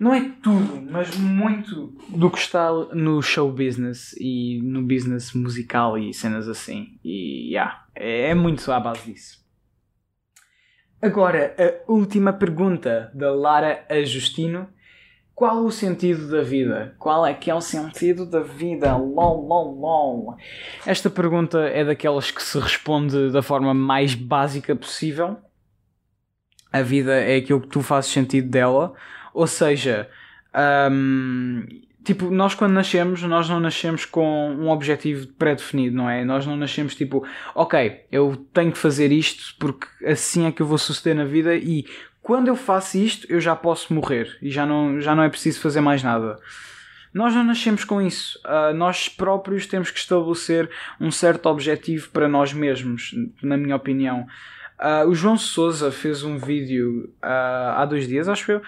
não 0.00 0.12
é 0.12 0.32
tudo, 0.42 0.82
mas 0.90 1.16
muito 1.16 1.96
do 2.08 2.28
que 2.28 2.38
está 2.38 2.72
no 2.92 3.22
show 3.22 3.52
business 3.52 4.12
e 4.18 4.60
no 4.60 4.82
business 4.82 5.32
musical 5.32 5.96
e 5.96 6.12
cenas 6.12 6.48
assim. 6.48 6.98
E 7.04 7.50
yeah, 7.52 7.84
é, 7.94 8.30
é 8.30 8.34
muito 8.34 8.68
à 8.72 8.80
base 8.80 9.12
disso. 9.12 9.40
Agora, 11.00 11.54
a 11.56 11.92
última 11.92 12.32
pergunta 12.32 13.12
da 13.14 13.32
Lara 13.32 13.86
Ajustino. 13.88 14.68
Qual 15.42 15.64
o 15.64 15.72
sentido 15.72 16.30
da 16.30 16.40
vida? 16.40 16.94
Qual 17.00 17.26
é 17.26 17.34
que 17.34 17.50
é 17.50 17.54
o 17.56 17.60
sentido 17.60 18.24
da 18.24 18.38
vida? 18.38 18.94
Lol, 18.96 19.44
lol, 19.44 19.74
lol. 19.76 20.36
Esta 20.86 21.10
pergunta 21.10 21.58
é 21.62 21.84
daquelas 21.84 22.30
que 22.30 22.40
se 22.40 22.56
responde 22.60 23.28
da 23.32 23.42
forma 23.42 23.74
mais 23.74 24.14
básica 24.14 24.76
possível. 24.76 25.36
A 26.72 26.80
vida 26.82 27.14
é 27.14 27.38
aquilo 27.38 27.60
que 27.60 27.66
tu 27.66 27.82
fazes 27.82 28.12
sentido 28.12 28.48
dela 28.50 28.94
ou 29.34 29.48
seja, 29.48 30.08
um, 30.92 31.66
tipo, 32.04 32.30
nós 32.30 32.54
quando 32.54 32.74
nascemos, 32.74 33.20
nós 33.24 33.48
não 33.48 33.58
nascemos 33.58 34.04
com 34.04 34.48
um 34.48 34.70
objetivo 34.70 35.26
pré-definido, 35.32 35.96
não 35.96 36.08
é? 36.08 36.24
Nós 36.24 36.46
não 36.46 36.56
nascemos 36.56 36.94
tipo, 36.94 37.26
ok, 37.52 38.06
eu 38.12 38.36
tenho 38.54 38.70
que 38.70 38.78
fazer 38.78 39.10
isto 39.10 39.56
porque 39.58 39.88
assim 40.06 40.46
é 40.46 40.52
que 40.52 40.62
eu 40.62 40.66
vou 40.66 40.78
suceder 40.78 41.16
na 41.16 41.24
vida 41.24 41.56
e 41.56 41.84
quando 42.22 42.48
eu 42.48 42.56
faço 42.56 42.96
isto 42.98 43.26
eu 43.30 43.40
já 43.40 43.56
posso 43.56 43.92
morrer 43.92 44.38
e 44.40 44.50
já 44.50 44.64
não, 44.64 45.00
já 45.00 45.14
não 45.14 45.22
é 45.22 45.28
preciso 45.28 45.60
fazer 45.60 45.80
mais 45.80 46.02
nada. 46.02 46.38
Nós 47.12 47.34
não 47.34 47.44
nascemos 47.44 47.84
com 47.84 48.00
isso. 48.00 48.40
Uh, 48.44 48.72
nós 48.74 49.08
próprios 49.08 49.66
temos 49.66 49.90
que 49.90 49.98
estabelecer 49.98 50.70
um 50.98 51.10
certo 51.10 51.46
objetivo 51.46 52.08
para 52.10 52.26
nós 52.26 52.54
mesmos, 52.54 53.14
na 53.42 53.56
minha 53.56 53.76
opinião. 53.76 54.26
Uh, 54.80 55.06
o 55.08 55.14
João 55.14 55.36
Souza 55.36 55.92
fez 55.92 56.22
um 56.22 56.38
vídeo 56.38 57.12
uh, 57.22 57.76
há 57.76 57.84
dois 57.84 58.08
dias, 58.08 58.28
acho 58.28 58.52
eu, 58.52 58.62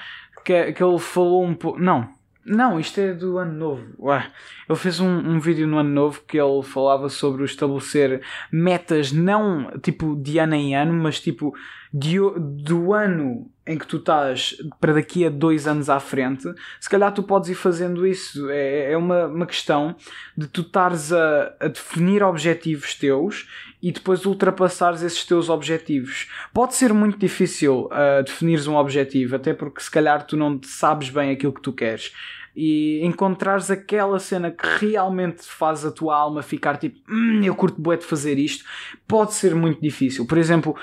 que, 0.45 0.73
que 0.73 0.85
ele 0.85 0.99
falou 0.99 1.43
um 1.43 1.55
pouco. 1.55 1.81
Não, 1.81 2.13
não, 2.47 2.79
isto 2.79 3.01
é 3.01 3.15
do 3.15 3.39
ano 3.39 3.53
novo. 3.53 3.85
Ué. 3.99 4.31
Ele 4.69 4.79
fez 4.79 5.01
um, 5.01 5.09
um 5.09 5.41
vídeo 5.41 5.67
no 5.67 5.79
ano 5.79 5.91
novo 5.91 6.23
que 6.27 6.39
ele 6.39 6.63
falava 6.63 7.09
sobre 7.09 7.45
estabelecer 7.45 8.23
metas 8.53 9.13
não 9.13 9.71
tipo 9.81 10.15
de 10.17 10.39
ano 10.39 10.55
em 10.55 10.77
ano, 10.77 10.93
mas 10.93 11.21
tipo 11.21 11.55
de, 11.93 12.19
do 12.39 12.93
ano 12.93 13.51
em 13.67 13.79
que 13.79 13.87
tu 13.87 13.97
estás 13.97 14.57
para 14.79 14.93
daqui 14.93 15.25
a 15.25 15.31
dois 15.31 15.67
anos 15.67 15.89
à 15.89 15.99
frente. 15.99 16.53
Se 16.79 16.89
calhar 16.89 17.13
tu 17.13 17.23
podes 17.23 17.49
ir 17.49 17.55
fazendo 17.55 18.07
isso. 18.07 18.51
É, 18.51 18.93
é 18.93 18.97
uma, 18.97 19.27
uma 19.27 19.47
questão 19.47 19.97
de 20.37 20.47
tu 20.47 20.61
estares 20.61 21.13
a, 21.13 21.55
a 21.61 21.69
definir 21.69 22.23
objetivos 22.23 22.95
teus 22.95 23.49
e 23.83 23.91
depois 23.91 24.25
ultrapassares 24.27 25.03
esses 25.03 25.25
teus 25.25 25.49
objetivos. 25.49 26.29
Pode 26.53 26.75
ser 26.75 26.93
muito 26.93 27.19
difícil 27.19 27.87
uh, 27.87 28.23
definires 28.25 28.67
um 28.67 28.77
objetivo, 28.77 29.37
até 29.37 29.55
porque 29.55 29.81
se 29.83 29.91
calhar 29.91 30.27
tu 30.27 30.37
não 30.37 30.61
sabes 30.63 31.11
bem 31.11 31.31
aquilo 31.31 31.53
que 31.53 31.63
tu 31.63 31.73
queres. 31.73 32.13
E 32.57 33.05
encontrares 33.05 33.71
aquela 33.71 34.19
cena 34.19 34.51
que 34.51 34.67
realmente 34.79 35.43
faz 35.43 35.85
a 35.85 35.91
tua 35.91 36.17
alma 36.17 36.43
ficar 36.43 36.77
tipo, 36.77 36.99
hum, 37.11 37.43
eu 37.43 37.55
curto 37.55 37.81
bué 37.81 37.97
de 37.97 38.05
fazer 38.05 38.39
isto, 38.39 38.65
pode 39.09 39.35
ser 39.35 39.55
muito 39.55 39.81
difícil. 39.81 40.25
Por 40.27 40.39
exemplo, 40.39 40.77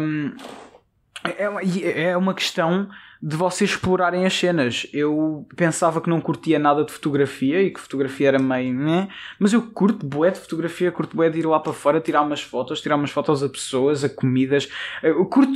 um, 0.00 0.34
é, 1.24 2.02
é 2.10 2.16
uma 2.16 2.34
questão 2.34 2.88
de 3.22 3.36
vocês 3.36 3.70
explorarem 3.70 4.26
as 4.26 4.36
cenas. 4.36 4.84
Eu 4.92 5.46
pensava 5.54 6.00
que 6.00 6.10
não 6.10 6.20
curtia 6.20 6.58
nada 6.58 6.84
de 6.84 6.90
fotografia 6.90 7.62
e 7.62 7.70
que 7.70 7.78
fotografia 7.78 8.28
era 8.28 8.38
meio. 8.38 8.74
Né? 8.74 9.08
Mas 9.38 9.52
eu 9.52 9.62
curto 9.62 10.04
bué 10.04 10.30
de 10.30 10.40
fotografia, 10.40 10.90
curto 10.90 11.16
bué 11.16 11.30
de 11.30 11.38
ir 11.38 11.46
lá 11.46 11.60
para 11.60 11.72
fora 11.72 12.00
tirar 12.00 12.22
umas 12.22 12.42
fotos, 12.42 12.80
tirar 12.80 12.96
umas 12.96 13.10
fotos 13.10 13.40
a 13.42 13.48
pessoas, 13.48 14.02
a 14.02 14.08
comidas. 14.08 14.68
Eu 15.02 15.24
curto 15.26 15.54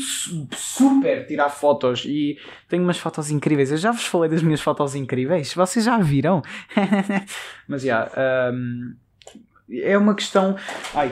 super 0.54 1.26
tirar 1.26 1.48
fotos 1.48 2.04
e 2.06 2.38
tenho 2.68 2.84
umas 2.84 2.98
fotos 2.98 3.32
incríveis. 3.32 3.72
Eu 3.72 3.78
já 3.78 3.90
vos 3.90 4.06
falei 4.06 4.30
das 4.30 4.42
minhas 4.42 4.60
fotos 4.60 4.94
incríveis, 4.94 5.52
vocês 5.52 5.84
já 5.84 5.98
viram? 5.98 6.42
Mas 7.66 7.82
já. 7.82 7.86
Yeah, 7.86 8.52
um, 8.52 8.94
é 9.72 9.98
uma 9.98 10.14
questão. 10.14 10.56
Ai, 10.94 11.10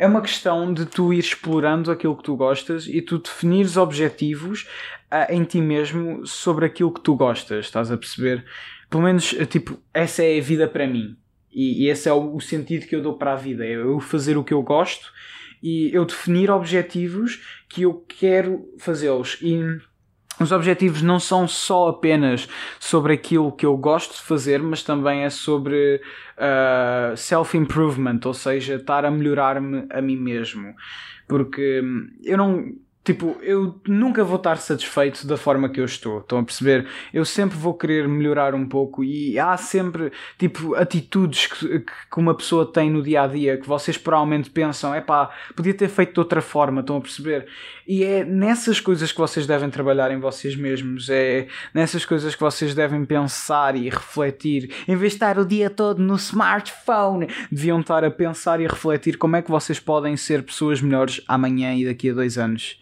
é 0.00 0.06
uma 0.06 0.22
questão 0.22 0.72
de 0.72 0.86
tu 0.86 1.12
ir 1.12 1.18
explorando 1.18 1.90
aquilo 1.90 2.16
que 2.16 2.22
tu 2.22 2.34
gostas 2.34 2.86
e 2.86 3.02
tu 3.02 3.18
definires 3.18 3.76
objetivos 3.76 4.66
uh, 5.12 5.30
em 5.30 5.44
ti 5.44 5.60
mesmo 5.60 6.26
sobre 6.26 6.64
aquilo 6.64 6.90
que 6.90 7.02
tu 7.02 7.14
gostas, 7.14 7.66
estás 7.66 7.92
a 7.92 7.98
perceber? 7.98 8.42
Pelo 8.88 9.02
menos, 9.02 9.34
eh, 9.38 9.44
tipo, 9.44 9.78
essa 9.92 10.22
é 10.22 10.38
a 10.38 10.42
vida 10.42 10.66
para 10.66 10.86
mim. 10.86 11.18
E, 11.52 11.84
e 11.84 11.88
esse 11.90 12.08
é 12.08 12.12
o, 12.14 12.34
o, 12.34 12.40
sentido 12.40 12.86
que 12.86 12.96
eu 12.96 13.02
dou 13.02 13.18
para 13.18 13.34
a 13.34 13.36
vida. 13.36 13.62
É 13.62 13.74
eu 13.74 14.00
fazer 14.00 14.38
o 14.38 14.42
que 14.42 14.54
eu 14.54 14.62
gosto 14.62 15.12
e 15.62 15.94
eu 15.94 16.06
definir 16.06 16.50
objetivos 16.50 17.62
que 17.68 17.82
eu 17.82 18.02
quero 18.08 18.72
fazê-los. 18.78 19.36
E 19.42 19.60
os 20.40 20.52
objetivos 20.52 21.02
não 21.02 21.20
são 21.20 21.46
só 21.46 21.88
apenas 21.88 22.48
sobre 22.78 23.12
aquilo 23.12 23.52
que 23.52 23.66
eu 23.66 23.76
gosto 23.76 24.14
de 24.14 24.22
fazer, 24.22 24.62
mas 24.62 24.82
também 24.82 25.24
é 25.24 25.30
sobre 25.30 26.00
uh, 26.36 27.16
self-improvement, 27.16 28.20
ou 28.24 28.34
seja, 28.34 28.76
estar 28.76 29.04
a 29.04 29.10
melhorar-me 29.10 29.86
a 29.90 30.00
mim 30.00 30.16
mesmo. 30.16 30.74
Porque 31.28 31.82
eu 32.24 32.38
não 32.38 32.72
Tipo, 33.02 33.38
eu 33.40 33.80
nunca 33.88 34.22
vou 34.22 34.36
estar 34.36 34.58
satisfeito 34.58 35.26
da 35.26 35.38
forma 35.38 35.70
que 35.70 35.80
eu 35.80 35.86
estou. 35.86 36.18
Estão 36.18 36.38
a 36.38 36.44
perceber? 36.44 36.86
Eu 37.14 37.24
sempre 37.24 37.56
vou 37.56 37.72
querer 37.72 38.06
melhorar 38.06 38.54
um 38.54 38.68
pouco 38.68 39.02
e 39.02 39.38
há 39.38 39.56
sempre, 39.56 40.12
tipo, 40.38 40.74
atitudes 40.74 41.46
que, 41.46 41.80
que 41.80 42.18
uma 42.18 42.34
pessoa 42.34 42.70
tem 42.70 42.90
no 42.90 43.02
dia 43.02 43.22
a 43.22 43.26
dia 43.26 43.56
que 43.56 43.66
vocês 43.66 43.96
provavelmente 43.96 44.50
pensam, 44.50 44.94
é 44.94 45.00
pá, 45.00 45.30
podia 45.56 45.72
ter 45.72 45.88
feito 45.88 46.12
de 46.12 46.20
outra 46.20 46.42
forma. 46.42 46.82
Estão 46.82 46.98
a 46.98 47.00
perceber? 47.00 47.46
E 47.88 48.04
é 48.04 48.22
nessas 48.22 48.80
coisas 48.80 49.10
que 49.10 49.18
vocês 49.18 49.46
devem 49.46 49.70
trabalhar 49.70 50.10
em 50.10 50.20
vocês 50.20 50.54
mesmos. 50.54 51.08
É 51.08 51.46
nessas 51.72 52.04
coisas 52.04 52.34
que 52.34 52.40
vocês 52.42 52.74
devem 52.74 53.06
pensar 53.06 53.76
e 53.76 53.88
refletir. 53.88 54.74
Em 54.86 54.94
vez 54.94 55.12
de 55.12 55.16
estar 55.16 55.38
o 55.38 55.46
dia 55.46 55.70
todo 55.70 56.02
no 56.02 56.16
smartphone, 56.16 57.28
deviam 57.50 57.80
estar 57.80 58.04
a 58.04 58.10
pensar 58.10 58.60
e 58.60 58.66
refletir 58.66 59.16
como 59.16 59.36
é 59.36 59.42
que 59.42 59.50
vocês 59.50 59.80
podem 59.80 60.18
ser 60.18 60.42
pessoas 60.42 60.82
melhores 60.82 61.22
amanhã 61.26 61.74
e 61.74 61.86
daqui 61.86 62.10
a 62.10 62.14
dois 62.14 62.36
anos. 62.36 62.78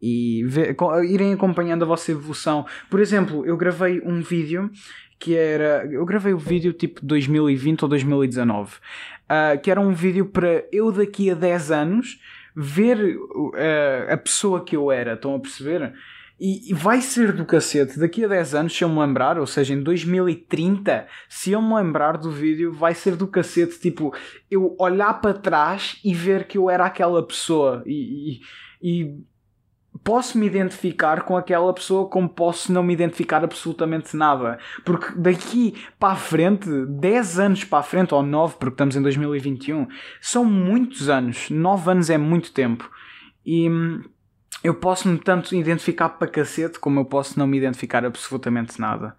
E 0.00 0.44
ver, 0.46 0.76
irem 1.08 1.32
acompanhando 1.32 1.84
a 1.84 1.86
vossa 1.86 2.10
evolução. 2.10 2.64
Por 2.88 3.00
exemplo, 3.00 3.44
eu 3.44 3.56
gravei 3.56 4.00
um 4.04 4.20
vídeo 4.20 4.70
que 5.18 5.36
era. 5.36 5.86
Eu 5.90 6.04
gravei 6.06 6.32
o 6.32 6.38
vídeo 6.38 6.72
tipo 6.72 7.04
2020 7.04 7.82
ou 7.82 7.88
2019, 7.88 8.76
uh, 8.76 9.60
que 9.62 9.70
era 9.70 9.80
um 9.80 9.92
vídeo 9.92 10.26
para 10.26 10.64
eu 10.72 10.90
daqui 10.90 11.30
a 11.30 11.34
10 11.34 11.70
anos 11.70 12.18
ver 12.56 13.16
uh, 13.16 13.52
a 14.10 14.16
pessoa 14.16 14.64
que 14.64 14.74
eu 14.74 14.90
era. 14.90 15.12
Estão 15.12 15.34
a 15.34 15.38
perceber? 15.38 15.92
E, 16.40 16.72
vai 16.72 17.02
ser 17.02 17.32
do 17.32 17.44
cacete. 17.44 17.98
Daqui 17.98 18.24
a 18.24 18.28
10 18.28 18.54
anos, 18.54 18.74
se 18.74 18.82
eu 18.82 18.88
me 18.88 18.98
lembrar, 18.98 19.38
ou 19.38 19.46
seja, 19.46 19.74
em 19.74 19.82
2030, 19.82 21.06
se 21.28 21.52
eu 21.52 21.60
me 21.60 21.74
lembrar 21.74 22.16
do 22.16 22.30
vídeo, 22.30 22.72
vai 22.72 22.94
ser 22.94 23.14
do 23.14 23.26
cacete. 23.26 23.78
Tipo, 23.78 24.14
eu 24.50 24.74
olhar 24.78 25.20
para 25.20 25.34
trás 25.34 26.00
e 26.02 26.14
ver 26.14 26.46
que 26.46 26.56
eu 26.56 26.70
era 26.70 26.86
aquela 26.86 27.22
pessoa. 27.22 27.82
E, 27.84 28.40
e 28.82 29.20
posso 30.04 30.38
me 30.38 30.46
identificar 30.46 31.22
com 31.22 31.36
aquela 31.36 31.72
pessoa 31.74 32.08
como 32.08 32.28
posso 32.28 32.72
não 32.72 32.82
me 32.82 32.92
identificar 32.92 33.44
absolutamente 33.44 34.16
nada. 34.16 34.58
Porque 34.84 35.12
daqui 35.16 35.74
para 35.98 36.14
a 36.14 36.16
frente, 36.16 36.68
10 36.86 37.38
anos 37.38 37.64
para 37.64 37.80
a 37.80 37.82
frente, 37.82 38.14
ou 38.14 38.22
9, 38.22 38.56
porque 38.58 38.74
estamos 38.74 38.96
em 38.96 39.02
2021, 39.02 39.88
são 40.20 40.44
muitos 40.44 41.08
anos. 41.08 41.50
9 41.50 41.90
anos 41.90 42.10
é 42.10 42.18
muito 42.18 42.52
tempo. 42.52 42.90
E 43.44 43.68
hum, 43.68 44.02
eu 44.62 44.74
posso 44.74 45.08
me 45.08 45.18
tanto 45.18 45.54
identificar 45.54 46.08
para 46.10 46.28
cacete 46.28 46.78
como 46.78 47.00
eu 47.00 47.04
posso 47.04 47.38
não 47.38 47.46
me 47.46 47.58
identificar 47.58 48.04
absolutamente 48.04 48.80
nada. 48.80 49.16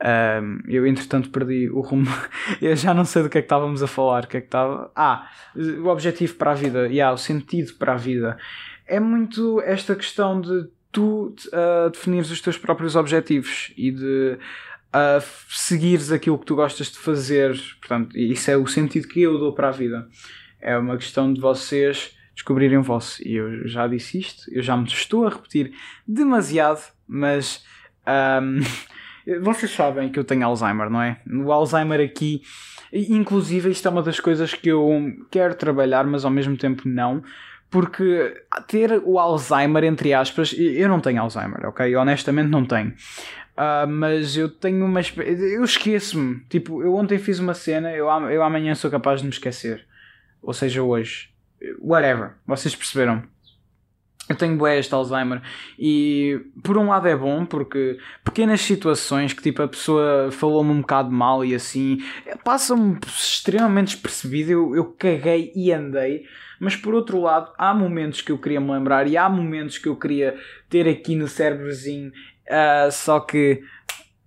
Um, 0.00 0.60
eu 0.68 0.86
entretanto 0.86 1.28
perdi 1.30 1.68
o 1.68 1.80
rumo. 1.80 2.06
eu 2.62 2.74
já 2.76 2.94
não 2.94 3.04
sei 3.04 3.22
do 3.22 3.28
que 3.28 3.38
é 3.38 3.40
que 3.42 3.46
estávamos 3.46 3.82
a 3.82 3.86
falar. 3.86 4.24
O 4.24 4.26
que 4.28 4.36
é 4.36 4.40
que 4.40 4.46
estava. 4.46 4.90
Ah, 4.94 5.28
o 5.56 5.88
objetivo 5.88 6.34
para 6.34 6.52
a 6.52 6.54
vida. 6.54 6.86
Yeah, 6.86 7.12
o 7.12 7.18
sentido 7.18 7.74
para 7.74 7.94
a 7.94 7.96
vida 7.96 8.38
é 8.88 8.98
muito 8.98 9.60
esta 9.60 9.94
questão 9.94 10.40
de 10.40 10.68
tu 10.90 11.34
uh, 11.48 11.90
definires 11.90 12.30
os 12.30 12.40
teus 12.40 12.56
próprios 12.56 12.96
objetivos 12.96 13.72
e 13.76 13.90
de 13.90 14.38
uh, 14.88 15.22
seguires 15.50 16.10
aquilo 16.10 16.38
que 16.38 16.46
tu 16.46 16.56
gostas 16.56 16.90
de 16.90 16.98
fazer. 16.98 17.56
Portanto, 17.78 18.16
isso 18.16 18.50
é 18.50 18.56
o 18.56 18.66
sentido 18.66 19.06
que 19.06 19.20
eu 19.20 19.38
dou 19.38 19.52
para 19.52 19.68
a 19.68 19.72
vida. 19.72 20.08
É 20.60 20.76
uma 20.76 20.96
questão 20.96 21.32
de 21.32 21.40
vocês 21.40 22.16
descobrirem 22.34 22.78
o 22.78 22.82
vosso. 22.82 23.22
E 23.26 23.36
eu 23.36 23.68
já 23.68 23.86
disse 23.86 24.18
isto, 24.18 24.44
eu 24.50 24.62
já 24.62 24.76
me 24.76 24.86
estou 24.86 25.26
a 25.26 25.30
repetir 25.30 25.72
demasiado, 26.06 26.80
mas 27.06 27.64
um, 28.42 28.60
vocês 29.42 29.70
sabem 29.70 30.08
que 30.08 30.18
eu 30.18 30.24
tenho 30.24 30.46
Alzheimer, 30.46 30.88
não 30.88 31.02
é? 31.02 31.20
O 31.26 31.52
Alzheimer 31.52 32.00
aqui, 32.00 32.42
inclusive, 32.92 33.70
isto 33.70 33.86
é 33.86 33.90
uma 33.90 34.02
das 34.02 34.18
coisas 34.18 34.54
que 34.54 34.68
eu 34.68 34.90
quero 35.30 35.54
trabalhar, 35.54 36.06
mas 36.06 36.24
ao 36.24 36.30
mesmo 36.30 36.56
tempo 36.56 36.88
não 36.88 37.22
porque 37.70 38.42
ter 38.66 38.92
o 39.04 39.18
Alzheimer, 39.18 39.84
entre 39.84 40.14
aspas, 40.14 40.54
eu 40.56 40.88
não 40.88 41.00
tenho 41.00 41.20
Alzheimer, 41.20 41.66
ok? 41.66 41.94
Honestamente 41.96 42.48
não 42.48 42.64
tenho. 42.64 42.94
Uh, 43.58 43.88
mas 43.88 44.36
eu 44.36 44.48
tenho 44.48 44.84
uma. 44.84 45.00
Eu 45.00 45.64
esqueço-me. 45.64 46.40
Tipo, 46.48 46.82
eu 46.82 46.94
ontem 46.94 47.18
fiz 47.18 47.38
uma 47.40 47.54
cena, 47.54 47.90
eu, 47.92 48.06
eu 48.30 48.42
amanhã 48.42 48.74
sou 48.74 48.90
capaz 48.90 49.20
de 49.20 49.26
me 49.26 49.32
esquecer. 49.32 49.84
Ou 50.40 50.54
seja, 50.54 50.82
hoje. 50.82 51.30
Whatever. 51.80 52.34
Vocês 52.46 52.74
perceberam? 52.74 53.24
Eu 54.28 54.36
tenho 54.36 54.56
bué 54.56 54.78
este 54.78 54.94
Alzheimer 54.94 55.40
e 55.78 56.38
por 56.62 56.76
um 56.76 56.88
lado 56.88 57.08
é 57.08 57.16
bom 57.16 57.46
porque 57.46 57.98
pequenas 58.22 58.60
situações 58.60 59.32
que 59.32 59.42
tipo 59.42 59.62
a 59.62 59.68
pessoa 59.68 60.30
falou-me 60.30 60.70
um 60.70 60.82
bocado 60.82 61.10
mal 61.10 61.42
e 61.42 61.54
assim 61.54 62.04
passam-me 62.44 62.98
extremamente 63.06 63.94
despercebido, 63.94 64.52
eu, 64.52 64.76
eu 64.76 64.84
caguei 64.84 65.50
e 65.56 65.72
andei 65.72 66.26
mas 66.58 66.76
por 66.76 66.94
outro 66.94 67.20
lado, 67.20 67.52
há 67.56 67.72
momentos 67.72 68.20
que 68.20 68.32
eu 68.32 68.38
queria 68.38 68.60
me 68.60 68.70
lembrar 68.70 69.06
e 69.06 69.16
há 69.16 69.28
momentos 69.28 69.78
que 69.78 69.88
eu 69.88 69.96
queria 69.96 70.36
ter 70.68 70.88
aqui 70.88 71.14
no 71.14 71.28
cérebrozinho, 71.28 72.10
uh, 72.10 72.90
só 72.90 73.20
que 73.20 73.62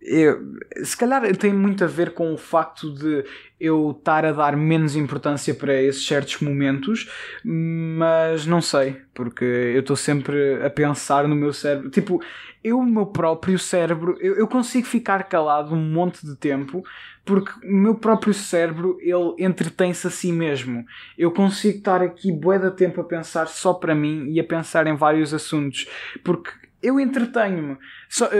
eu, 0.02 0.56
se 0.84 0.98
calhar 0.98 1.36
tem 1.38 1.54
muito 1.54 1.84
a 1.84 1.88
ver 1.88 2.14
com 2.14 2.34
o 2.34 2.38
facto 2.38 2.92
de 2.94 3.24
eu 3.60 3.92
estar 3.92 4.26
a 4.26 4.32
dar 4.32 4.58
menos 4.58 4.96
importância 4.96 5.54
para 5.54 5.80
esses 5.80 6.06
certos 6.06 6.42
momentos, 6.42 7.08
mas 7.44 8.48
não 8.48 8.62
sei, 8.62 8.98
porque 9.14 9.46
eu 9.46 9.82
estou 9.82 9.96
sempre 9.96 10.64
a 10.66 10.70
pensar 10.70 11.28
no 11.28 11.36
meu 11.36 11.54
cérebro. 11.54 11.92
Tipo, 11.92 12.20
eu, 12.64 12.80
o 12.80 12.86
meu 12.86 13.06
próprio 13.06 13.60
cérebro, 13.60 14.18
eu, 14.20 14.36
eu 14.36 14.48
consigo 14.48 14.88
ficar 14.88 15.24
calado 15.26 15.76
um 15.76 15.92
monte 15.92 16.26
de 16.26 16.36
tempo 16.36 16.84
porque 17.24 17.52
o 17.68 17.72
meu 17.72 17.96
próprio 17.96 18.34
cérebro 18.34 18.98
ele 19.00 19.36
entretém-se 19.38 20.08
a 20.08 20.10
si 20.10 20.32
mesmo. 20.32 20.84
Eu 21.18 21.32
consigo 21.32 21.78
estar 21.78 22.02
aqui 22.02 22.32
bué 22.32 22.58
de 22.58 22.72
tempo 22.72 23.00
a 23.00 23.04
pensar 23.04 23.48
só 23.48 23.74
para 23.74 23.94
mim 23.94 24.26
e 24.32 24.40
a 24.40 24.44
pensar 24.44 24.88
em 24.88 24.96
vários 24.96 25.34
assuntos, 25.34 25.88
porque 26.24 26.52
eu 26.82 27.00
entretenho-me. 27.00 27.78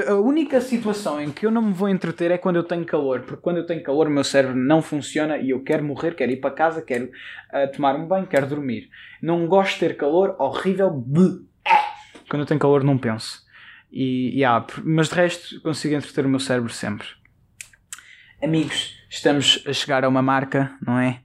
A 0.08 0.16
única 0.16 0.60
situação 0.60 1.22
em 1.22 1.32
que 1.32 1.46
eu 1.46 1.52
não 1.52 1.62
me 1.62 1.74
vou 1.74 1.88
entreter 1.88 2.32
é 2.32 2.38
quando 2.38 2.56
eu 2.56 2.64
tenho 2.64 2.86
calor, 2.86 3.22
porque 3.22 3.42
quando 3.42 3.58
eu 3.58 3.66
tenho 3.66 3.84
calor 3.84 4.08
o 4.08 4.12
meu 4.12 4.24
cérebro 4.24 4.56
não 4.56 4.82
funciona 4.82 5.38
e 5.38 5.52
eu 5.52 5.64
quero 5.64 5.84
morrer, 5.84 6.16
quero 6.16 6.32
ir 6.32 6.38
para 6.38 6.52
casa, 6.52 6.82
quero 6.82 7.06
uh, 7.06 7.72
tomar 7.74 7.96
um 7.96 8.08
banho, 8.08 8.26
quero 8.26 8.48
dormir. 8.48 8.90
Não 9.22 9.48
gosto 9.48 9.74
de 9.74 9.80
ter 9.80 9.98
calor, 9.98 10.36
horrível. 10.40 11.06
Quando 12.30 12.42
eu 12.42 12.46
tenho 12.46 12.60
calor 12.60 12.84
não 12.84 12.98
penso. 12.98 13.44
E, 13.92 14.32
yeah, 14.36 14.66
mas 14.84 15.10
de 15.10 15.16
resto 15.16 15.62
consigo 15.62 15.94
entreter 15.94 16.26
o 16.26 16.30
meu 16.30 16.40
cérebro 16.40 16.72
sempre. 16.72 17.08
Amigos, 18.42 18.98
estamos 19.10 19.64
a 19.68 19.74
chegar 19.74 20.04
a 20.04 20.10
uma 20.10 20.22
marca, 20.22 20.76
não 20.86 20.98
é? 20.98 21.20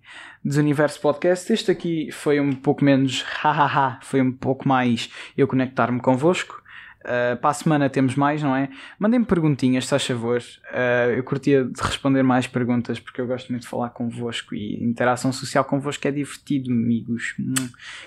Desuniverso 0.44 1.00
Podcast. 1.00 1.50
Este 1.52 1.70
aqui 1.70 2.10
foi 2.12 2.40
um 2.40 2.52
pouco 2.52 2.84
menos 2.84 3.22
hahaha, 3.42 4.00
foi 4.02 4.20
um 4.20 4.32
pouco 4.32 4.68
mais 4.68 5.10
eu 5.36 5.48
conectar-me 5.48 6.00
convosco. 6.00 6.62
Uh, 7.06 7.36
para 7.36 7.50
a 7.50 7.54
semana 7.54 7.88
temos 7.88 8.16
mais, 8.16 8.42
não 8.42 8.54
é? 8.54 8.68
Mandem-me 8.98 9.24
perguntinhas, 9.24 9.84
se 9.84 9.90
faz 9.90 10.04
favor. 10.04 10.40
Uh, 10.40 11.12
eu 11.16 11.22
curtia 11.22 11.64
de 11.64 11.80
responder 11.80 12.22
mais 12.24 12.48
perguntas 12.48 12.98
porque 12.98 13.20
eu 13.20 13.26
gosto 13.26 13.50
muito 13.50 13.62
de 13.62 13.68
falar 13.68 13.90
convosco 13.90 14.54
e 14.54 14.82
interação 14.82 15.32
social 15.32 15.64
convosco 15.64 16.06
é 16.08 16.10
divertido, 16.10 16.72
amigos. 16.72 17.34
Hum, 17.38 17.54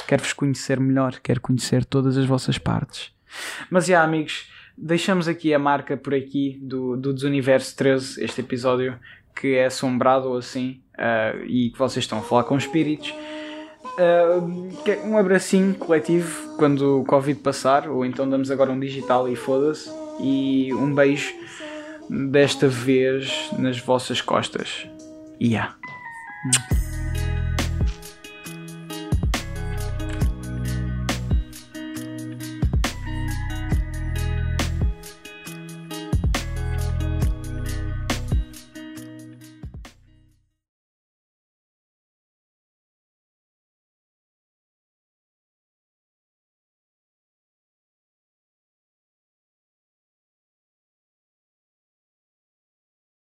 quero-vos 0.06 0.34
conhecer 0.34 0.80
melhor, 0.80 1.18
quero 1.24 1.40
conhecer 1.40 1.86
todas 1.86 2.18
as 2.18 2.26
vossas 2.26 2.58
partes. 2.58 3.12
Mas 3.70 3.86
já, 3.86 4.04
amigos 4.04 4.50
deixamos 4.82 5.28
aqui 5.28 5.54
a 5.54 5.60
marca 5.60 5.98
por 5.98 6.14
aqui 6.16 6.58
do, 6.62 6.96
do 6.96 7.14
Desuniverso 7.14 7.76
13, 7.76 8.24
este 8.24 8.40
episódio 8.40 8.98
que 9.36 9.56
é 9.56 9.66
assombrado 9.66 10.34
assim 10.36 10.82
uh, 10.96 11.46
e 11.46 11.70
que 11.70 11.78
vocês 11.78 12.04
estão 12.04 12.20
a 12.20 12.22
falar 12.22 12.44
com 12.44 12.58
espíritos. 12.58 13.14
Uh, 13.98 15.08
um 15.08 15.18
abracinho 15.18 15.74
coletivo 15.76 16.56
quando 16.58 17.02
o 17.02 17.06
Covid 17.06 17.40
passar, 17.42 17.90
ou 17.90 18.06
então 18.06 18.30
damos 18.30 18.50
agora 18.50 18.72
um 18.72 18.80
digital 18.80 19.28
e 19.28 19.36
foda-se. 19.36 19.90
E 20.22 20.74
um 20.74 20.94
beijo 20.94 21.34
desta 22.10 22.68
vez 22.68 23.50
nas 23.58 23.80
vossas 23.80 24.22
costas. 24.22 24.88
Yeah. 25.42 25.76